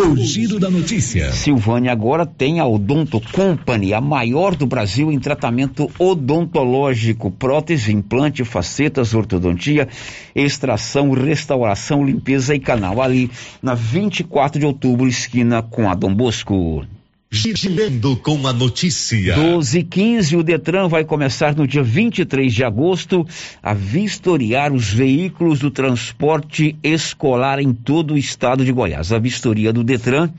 [0.01, 1.33] O Giro da Notícia.
[1.33, 8.45] Silvânia agora tem a Odonto Company, a maior do Brasil em tratamento odontológico, prótese, implante,
[8.45, 9.89] facetas, ortodontia,
[10.37, 13.03] extração, restauração, limpeza e canal.
[13.03, 13.29] Ali
[13.61, 16.87] na 24 de outubro, esquina com a Dom Bosco.
[17.31, 19.35] Girando com a notícia.
[19.35, 23.27] 12 e 15, o Detran vai começar no dia 23 de agosto
[23.63, 29.13] a vistoriar os veículos do transporte escolar em todo o estado de Goiás.
[29.13, 30.31] A vistoria do Detran,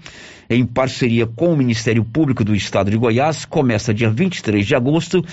[0.49, 5.23] em parceria com o Ministério Público do estado de Goiás, começa dia 23 de agosto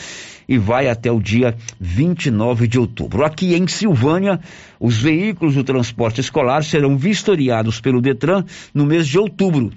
[0.46, 3.24] e vai até o dia 29 de outubro.
[3.24, 4.38] Aqui em Silvânia,
[4.78, 9.72] os veículos do transporte escolar serão vistoriados pelo Detran no mês de outubro.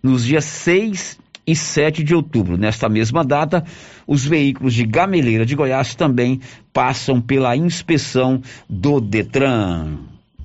[0.00, 2.56] Nos dias 6 e 7 de outubro.
[2.56, 3.64] Nesta mesma data,
[4.06, 6.40] os veículos de Gameleira de Goiás também
[6.72, 9.98] passam pela inspeção do Detran.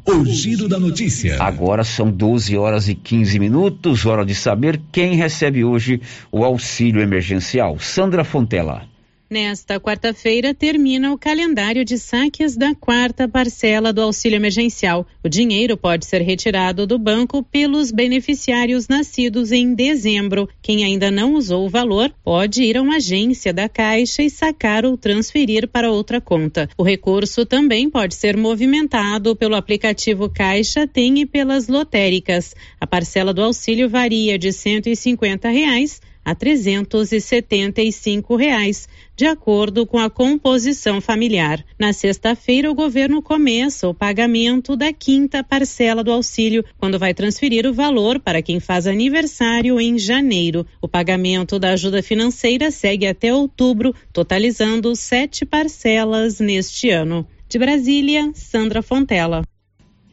[0.05, 1.37] O giro da notícia.
[1.39, 6.01] Agora são 12 horas e 15 minutos, hora de saber quem recebe hoje
[6.31, 7.77] o auxílio emergencial.
[7.79, 8.83] Sandra Fontela.
[9.31, 15.05] Nesta quarta-feira, termina o calendário de saques da quarta parcela do auxílio emergencial.
[15.23, 20.49] O dinheiro pode ser retirado do banco pelos beneficiários nascidos em dezembro.
[20.63, 24.83] Quem ainda não usou o valor pode ir a uma agência da Caixa e sacar
[24.83, 26.67] ou transferir para outra conta.
[26.75, 32.55] O recurso também pode ser movimentado pelo aplicativo Caixa Tem e pelas lotéricas.
[32.81, 40.11] A parcela do auxílio varia de 150 reais a 375 reais, de acordo com a
[40.11, 41.65] composição familiar.
[41.77, 47.65] Na sexta-feira, o governo começa o pagamento da quinta parcela do auxílio, quando vai transferir
[47.65, 50.67] o valor para quem faz aniversário em janeiro.
[50.79, 57.25] O pagamento da ajuda financeira segue até outubro, totalizando sete parcelas neste ano.
[57.47, 59.41] De Brasília, Sandra Fontela.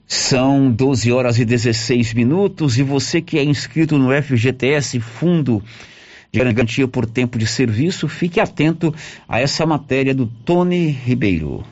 [0.07, 5.63] São 12 horas e 16 minutos e você que é inscrito no FGTS Fundo
[6.37, 8.95] garantia por tempo de serviço, fique atento
[9.29, 11.65] a essa matéria do Tony Ribeiro.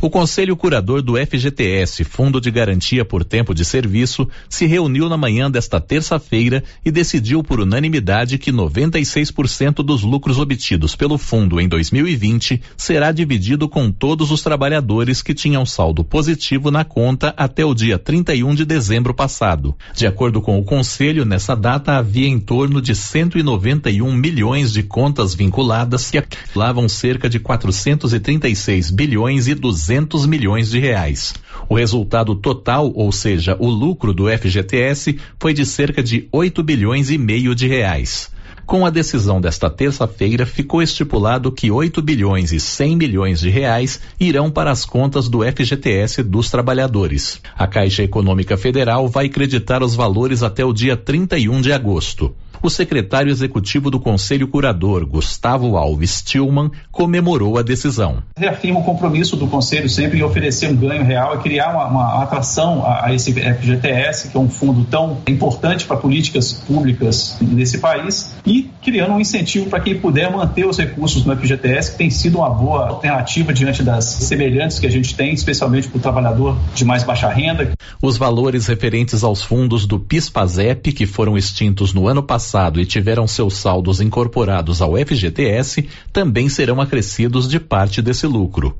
[0.00, 5.16] O Conselho Curador do FGTS, Fundo de Garantia por Tempo de Serviço, se reuniu na
[5.16, 11.68] manhã desta terça-feira e decidiu por unanimidade que 96% dos lucros obtidos pelo fundo em
[11.68, 17.74] 2020 será dividido com todos os trabalhadores que tinham saldo positivo na conta até o
[17.74, 19.74] dia 31 de dezembro passado.
[19.94, 25.34] De acordo com o Conselho, nessa data havia em torno de 191 milhões de contas
[25.34, 31.34] vinculadas que acumulavam cerca de 436 bilhões e 200 milhões de reais.
[31.68, 37.10] O resultado total, ou seja, o lucro do FGTS, foi de cerca de 8 bilhões
[37.10, 38.30] e meio de reais.
[38.64, 44.00] Com a decisão desta terça-feira, ficou estipulado que 8 bilhões e 100 milhões de reais
[44.18, 47.40] irão para as contas do FGTS dos trabalhadores.
[47.54, 52.34] A Caixa Econômica Federal vai creditar os valores até o dia 31 de agosto.
[52.60, 58.20] O secretário executivo do Conselho Curador, Gustavo Alves Tillman, comemorou a decisão.
[58.36, 62.22] Reafirma o compromisso do Conselho sempre em oferecer um ganho real e criar uma, uma
[62.24, 67.78] atração a, a, esse FGTS, que é um fundo tão importante para políticas públicas nesse
[67.78, 72.10] país, e criando um incentivo para quem puder manter os recursos no FGTS, que tem
[72.10, 76.56] sido uma boa alternativa diante das semelhantes que a gente tem, especialmente para o trabalhador
[76.74, 77.70] de mais baixa renda.
[78.02, 82.86] Os valores referentes aos fundos do PIS-PASEP, que foram extintos no ano passado, passado e
[82.86, 88.74] tiveram seus saldos incorporados ao FGTS também serão acrescidos de parte desse lucro.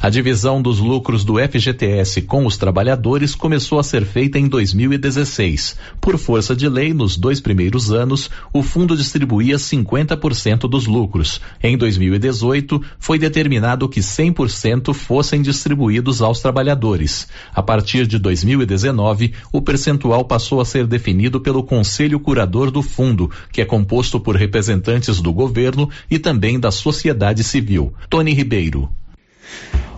[0.00, 5.76] A divisão dos lucros do FGTS com os trabalhadores começou a ser feita em 2016.
[6.00, 11.40] Por força de lei, nos dois primeiros anos, o fundo distribuía 50% dos lucros.
[11.62, 17.28] Em 2018, foi determinado que 100% fossem distribuídos aos trabalhadores.
[17.54, 23.30] A partir de 2019, o percentual passou a ser definido pelo Conselho Curador do Fundo,
[23.52, 27.92] que é composto por representantes do governo e também da sociedade civil.
[28.08, 28.88] Tony Ribeiro.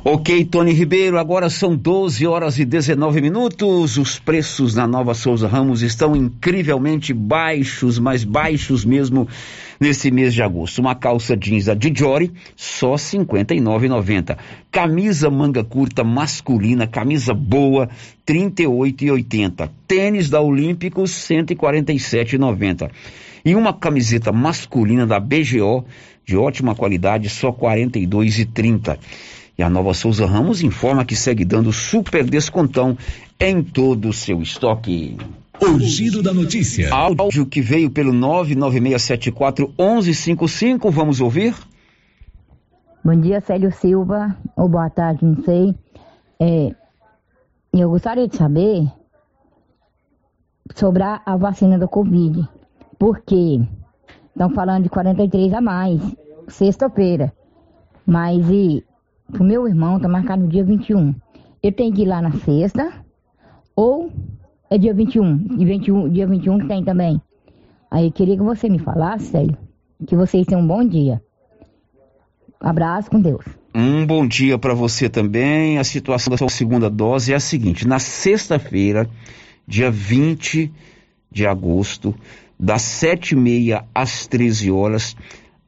[0.09, 3.99] Ok, Tony Ribeiro, agora são 12 horas e 19 minutos.
[3.99, 9.27] Os preços na Nova Souza Ramos estão incrivelmente baixos, mais baixos mesmo
[9.81, 10.79] nesse mês de agosto.
[10.79, 14.37] Uma calça jeans da Dijori, só R$ 59,90.
[14.71, 17.89] Camisa manga curta masculina, camisa boa,
[18.29, 19.69] R$ 38,80.
[19.89, 22.91] Tênis da Olímpicos, R$ 147,90.
[23.45, 25.85] E uma camiseta masculina da BGO,
[26.27, 28.99] de ótima qualidade, só R$ 42,30.
[29.57, 32.99] E a Nova Souza Ramos informa que segue dando super descontão
[33.39, 35.17] em todo o seu estoque.
[35.63, 36.93] O giro da notícia.
[36.93, 41.55] Áudio que veio pelo 99674 1155, vamos ouvir?
[43.03, 45.75] Bom dia, Célio Silva, ou boa tarde, não sei.
[46.41, 46.75] É,
[47.73, 48.91] eu gostaria de saber
[50.75, 52.47] sobre a, a vacina da Covid,
[52.99, 53.61] porque
[54.37, 55.99] estão falando de 43 a mais,
[56.47, 57.33] sexta-feira,
[58.07, 58.85] mas e
[59.41, 61.15] o meu irmão está marcado no dia 21.
[61.63, 62.93] Eu tenho que ir lá na sexta,
[63.75, 64.13] ou
[64.69, 67.21] é dia 21, e 21 dia 21 que tem também.
[67.91, 69.57] Aí eu queria que você me falasse, Célio,
[70.07, 71.23] que vocês tenham um bom dia.
[72.61, 73.45] Abraço com Deus.
[73.75, 75.79] Um bom dia para você também.
[75.79, 79.09] A situação da sua segunda dose é a seguinte: na sexta-feira,
[79.67, 80.71] dia 20
[81.31, 82.15] de agosto,
[82.59, 85.17] das 7h30 às 13 horas,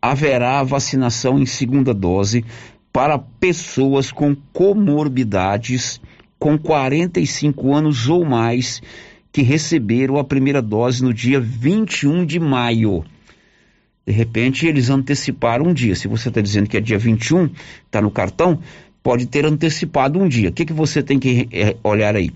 [0.01, 2.45] haverá vacinação em segunda dose
[2.93, 6.01] para pessoas com comorbidades
[6.39, 8.81] com 45 anos ou mais
[9.33, 13.05] que receberam a primeira dose no dia 21 de maio.
[14.07, 15.95] De repente, eles anteciparam um dia.
[15.95, 17.51] Se você está dizendo que é dia 21,
[17.85, 18.59] está no cartão,
[19.03, 20.49] pode ter antecipado um dia.
[20.49, 22.31] O que, que você tem que é, olhar aí?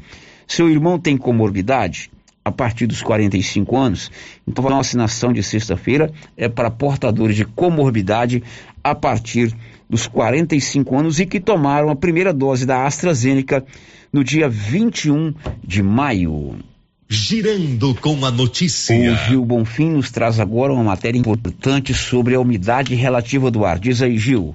[0.47, 2.11] Seu irmão tem comorbidade
[2.45, 4.11] a partir dos 45 anos,
[4.47, 8.43] então a vacinação de sexta-feira é para portadores de comorbidade
[8.83, 9.55] a partir
[9.89, 13.65] dos 45 anos e que tomaram a primeira dose da AstraZeneca
[14.13, 16.57] no dia 21 de maio.
[17.09, 19.13] Girando com a notícia.
[19.13, 23.79] O Gil Bonfim nos traz agora uma matéria importante sobre a umidade relativa do ar.
[23.79, 24.55] Diz aí, Gil.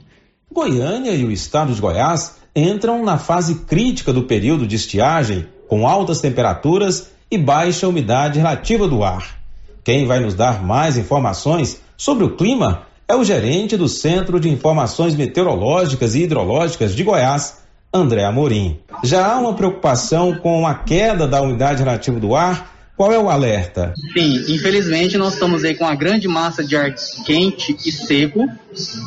[0.51, 5.88] Goiânia e o estado de Goiás entram na fase crítica do período de estiagem, com
[5.88, 9.37] altas temperaturas e baixa umidade relativa do ar.
[9.83, 14.49] Quem vai nos dar mais informações sobre o clima é o gerente do Centro de
[14.49, 17.59] Informações Meteorológicas e Hidrológicas de Goiás,
[17.93, 18.79] André Amorim.
[19.03, 22.75] Já há uma preocupação com a queda da umidade relativa do ar.
[22.97, 23.93] Qual é o alerta?
[24.11, 26.93] Sim, infelizmente nós estamos aí com uma grande massa de ar
[27.25, 28.45] quente e seco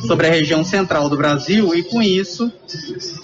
[0.06, 2.52] sobre a região central do Brasil e com isso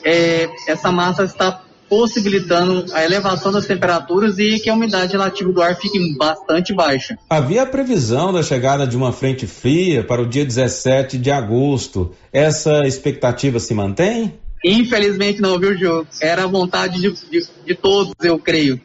[0.04, 5.62] é, essa massa está possibilitando a elevação das temperaturas e que a umidade relativa do
[5.62, 7.18] ar fique bastante baixa.
[7.28, 12.14] Havia a previsão da chegada de uma frente fria para o dia 17 de agosto.
[12.32, 14.34] Essa expectativa se mantém?
[14.64, 16.08] Infelizmente não, viu, Diogo?
[16.20, 18.80] Era a vontade de, de, de, todos, eu creio.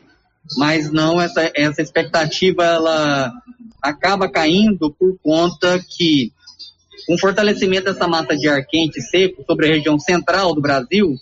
[0.58, 3.32] Mas não, essa, essa expectativa ela
[3.82, 6.32] acaba caindo por conta que,
[7.08, 10.62] com o fortalecimento dessa massa de ar quente e seco sobre a região central do
[10.62, 11.16] Brasil,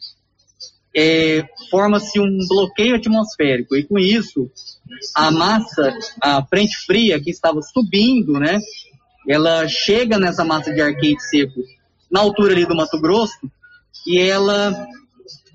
[0.96, 3.76] é, forma-se um bloqueio atmosférico.
[3.76, 4.50] E com isso,
[5.16, 8.60] a massa, a frente fria que estava subindo, né?
[9.28, 11.62] Ela chega nessa massa de ar quente seco
[12.10, 13.38] na altura ali do Mato Grosso
[14.08, 14.88] e ela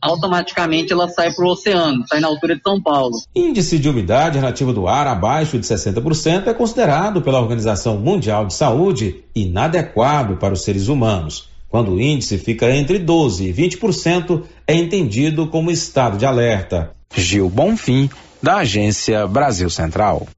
[0.01, 3.15] automaticamente ela sai para o oceano, sai na altura de São Paulo.
[3.35, 8.52] Índice de umidade relativa do ar abaixo de 60% é considerado pela Organização Mundial de
[8.52, 11.48] Saúde inadequado para os seres humanos.
[11.75, 16.93] Quando o índice fica entre 12% e 20%, é entendido como estado de alerta.
[17.13, 18.09] Gil Bonfim,
[18.41, 20.29] da Agência Brasil Central.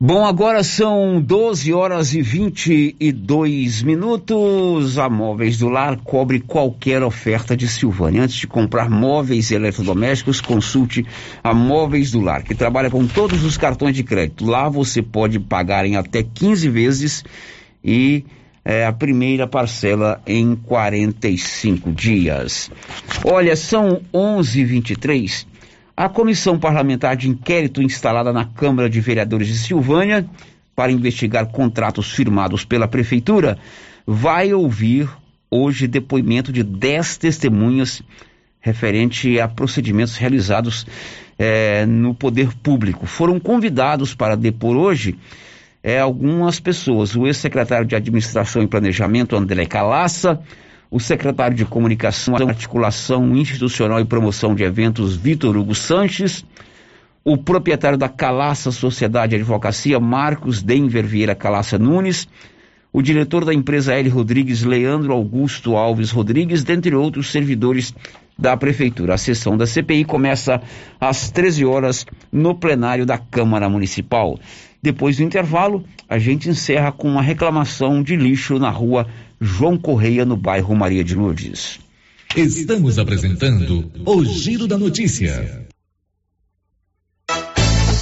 [0.00, 4.98] Bom, agora são 12 horas e 22 minutos.
[4.98, 8.24] A Móveis do Lar cobre qualquer oferta de Silvânia.
[8.24, 11.06] Antes de comprar móveis e eletrodomésticos, consulte
[11.40, 14.44] a Móveis do Lar, que trabalha com todos os cartões de crédito.
[14.44, 17.24] Lá você pode pagar em até 15 vezes
[17.84, 18.24] e
[18.64, 22.70] é, a primeira parcela em 45 dias.
[23.24, 25.46] Olha, são 11:23.
[25.96, 30.26] A comissão parlamentar de inquérito instalada na Câmara de Vereadores de Silvânia
[30.74, 33.58] para investigar contratos firmados pela prefeitura
[34.06, 35.08] vai ouvir
[35.50, 38.02] hoje depoimento de 10 testemunhas
[38.60, 40.86] referente a procedimentos realizados
[41.38, 43.06] é, no poder público.
[43.06, 45.16] Foram convidados para depor hoje
[45.84, 47.14] é, algumas pessoas.
[47.14, 50.40] O ex-secretário de Administração e Planejamento, André Calaça,
[50.90, 56.42] o secretário de Comunicação, Articulação Institucional e Promoção de Eventos, Vitor Hugo Sanches,
[57.22, 62.26] o proprietário da Calaça Sociedade de Advocacia, Marcos Denver Vieira Calaça Nunes,
[62.90, 64.08] o diretor da empresa L.
[64.08, 67.92] Rodrigues, Leandro Augusto Alves Rodrigues, dentre outros servidores
[68.38, 69.14] da Prefeitura.
[69.14, 70.62] A sessão da CPI começa
[71.00, 74.38] às 13 horas no plenário da Câmara Municipal.
[74.84, 79.08] Depois do intervalo, a gente encerra com uma reclamação de lixo na rua
[79.40, 81.78] João Correia, no bairro Maria de Lourdes.
[82.36, 85.66] Estamos apresentando o Giro da Notícia.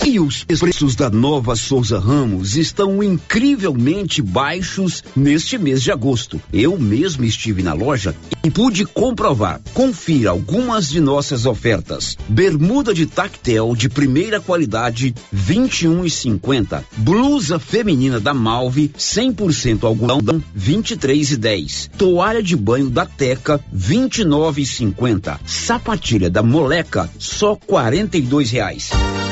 [0.05, 6.43] E os preços da nova Souza Ramos estão incrivelmente baixos neste mês de agosto.
[6.53, 9.61] Eu mesmo estive na loja e pude comprovar.
[9.73, 12.19] Confira algumas de nossas ofertas.
[12.29, 16.85] Bermuda de tactel de primeira qualidade, 21 e 50.
[16.97, 21.91] Blusa feminina da Malve, 100% algodão, 23 e 10.
[21.97, 25.41] Toalha de banho da Teca, 29 e 50.
[25.47, 28.91] Sapatilha da Moleca, só 42 reais.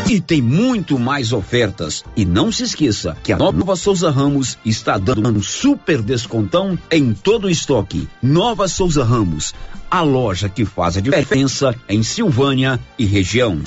[0.08, 2.04] E tem muito mais ofertas.
[2.14, 7.14] E não se esqueça que a Nova Souza Ramos está dando um super descontão em
[7.14, 8.06] todo o estoque.
[8.22, 9.54] Nova Souza Ramos,
[9.90, 13.60] a loja que faz a diferença em Silvânia e região.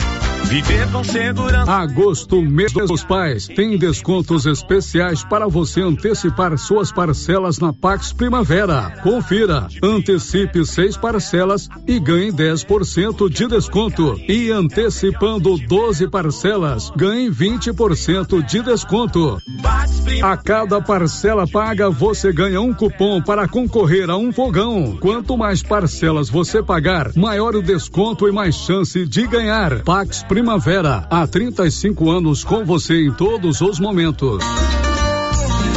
[0.44, 1.72] Viver com segurança.
[1.72, 8.99] Agosto, mês dos pais, tem descontos especiais para você antecipar suas parcelas na Pax Primavera.
[9.02, 14.20] Confira, antecipe seis parcelas e ganhe 10% de desconto.
[14.28, 19.41] E antecipando 12 parcelas, ganhe 20% de desconto.
[20.22, 24.98] A cada parcela paga, você ganha um cupom para concorrer a um fogão.
[24.99, 29.84] Quanto mais parcelas você pagar, maior o desconto e mais chance de ganhar.
[29.84, 30.32] Pax Primavera,
[31.11, 34.43] há 35 anos com você em todos os momentos.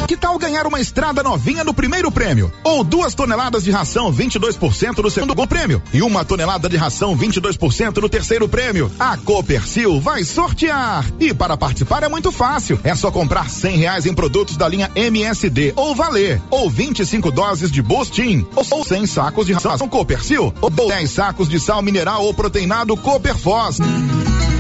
[0.06, 2.52] Que tal ganhar uma estrada novinha no primeiro prêmio?
[2.62, 5.82] Ou duas toneladas de ração 22% no segundo prêmio?
[5.92, 8.90] E uma tonelada de ração 22% no terceiro prêmio?
[9.00, 11.04] A Copercil vai sortear!
[11.18, 12.78] E para participar é muito fácil.
[12.84, 16.40] É só comprar 100 reais em produtos da linha MSD ou Valer.
[16.50, 18.46] Ou 25 doses de Bostin.
[18.54, 20.54] Ou 100 sacos de ração Copercil.
[20.60, 23.80] Ou 10 sacos de sal mineral ou proteinado Cooperfos.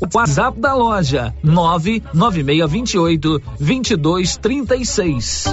[0.00, 5.44] O WhatsApp da loja: 99628 2236.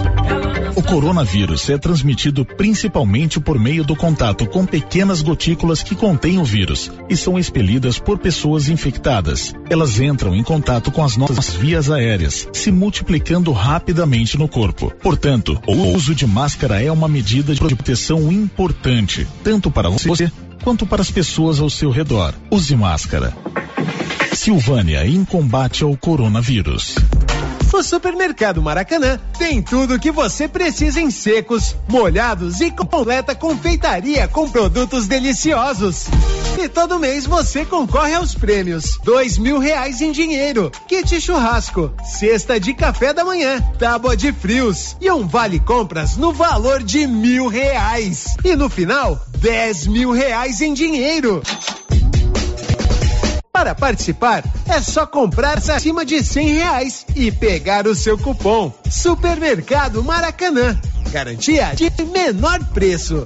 [0.75, 6.43] O coronavírus é transmitido principalmente por meio do contato com pequenas gotículas que contêm o
[6.43, 9.53] vírus e são expelidas por pessoas infectadas.
[9.69, 14.91] Elas entram em contato com as nossas vias aéreas, se multiplicando rapidamente no corpo.
[15.01, 20.29] Portanto, o uso de máscara é uma medida de proteção importante, tanto para você
[20.65, 22.33] quanto para as pessoas ao seu redor.
[22.49, 23.31] Use máscara.
[24.33, 26.95] Silvânia em combate ao coronavírus.
[27.75, 34.29] O Supermercado Maracanã tem tudo o que você precisa em secos, molhados e completa confeitaria
[34.29, 36.05] com produtos deliciosos.
[36.57, 42.57] E todo mês você concorre aos prêmios: dois mil reais em dinheiro, kit churrasco, cesta
[42.57, 47.49] de café da manhã, tábua de frios e um vale compras no valor de mil
[47.49, 48.37] reais.
[48.45, 51.43] E no final, dez mil reais em dinheiro.
[53.55, 58.69] Para participar, é só comprar acima de cem reais e pegar o seu cupom.
[58.91, 60.77] Supermercado Maracanã.
[61.09, 63.25] Garantia de menor preço.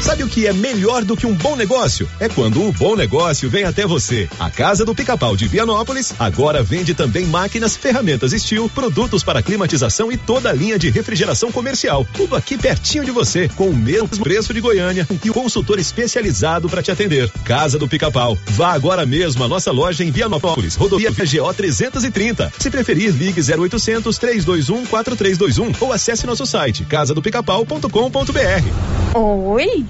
[0.00, 2.08] Sabe o que é melhor do que um bom negócio?
[2.18, 4.28] É quando o bom negócio vem até você.
[4.40, 10.10] A Casa do Pica-Pau de Vianópolis agora vende também máquinas, ferramentas Steel, produtos para climatização
[10.10, 12.06] e toda a linha de refrigeração comercial.
[12.14, 16.68] Tudo aqui pertinho de você, com o mesmo preço de Goiânia e o consultor especializado
[16.68, 17.30] para te atender.
[17.44, 18.38] Casa do Pica-Pau.
[18.52, 22.50] Vá agora mesmo à nossa loja em Vianópolis, rodovia GO 330.
[22.58, 29.14] Se preferir, ligue 0800 321 4321 ou acesse nosso site casadopicapau.com.br.
[29.14, 29.89] Oi?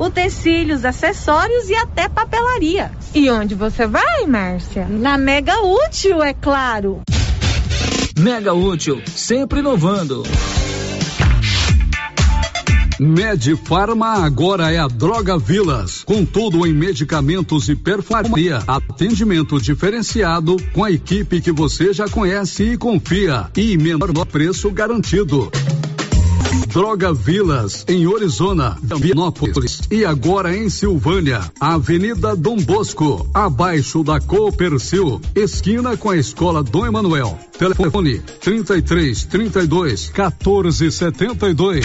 [0.00, 2.90] utensílios, acessórios e até papelaria.
[3.14, 4.86] E onde você vai, Márcia?
[4.88, 7.02] Na Mega Útil, é claro.
[8.18, 10.22] Mega Útil, sempre inovando.
[12.98, 18.62] Medifarma agora é a Droga Vilas, com tudo em medicamentos e perfumaria.
[18.66, 25.50] Atendimento diferenciado com a equipe que você já conhece e confia e menor preço garantido.
[26.68, 35.20] Droga Vilas, em Orizona, Vianópolis e agora em Silvânia, Avenida Dom Bosco, abaixo da Coopercil,
[35.34, 37.38] esquina com a Escola Dom Emanuel.
[37.58, 41.84] Telefone 33 32 14 72.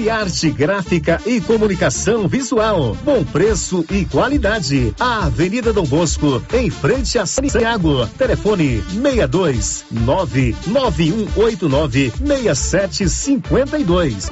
[0.00, 2.96] Criarte Gráfica e Comunicação Visual.
[3.04, 4.94] Bom preço e qualidade.
[4.98, 8.06] A Avenida Dom Bosco, em frente a Santiago.
[8.16, 14.30] Telefone 62 99189 6752.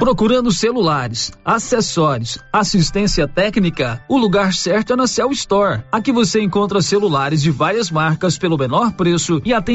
[0.00, 5.82] Procurando celulares, acessórios, assistência técnica, o lugar certo é na Cell Store.
[5.92, 9.60] Aqui você encontra celulares de várias marcas pelo menor preço e atendimento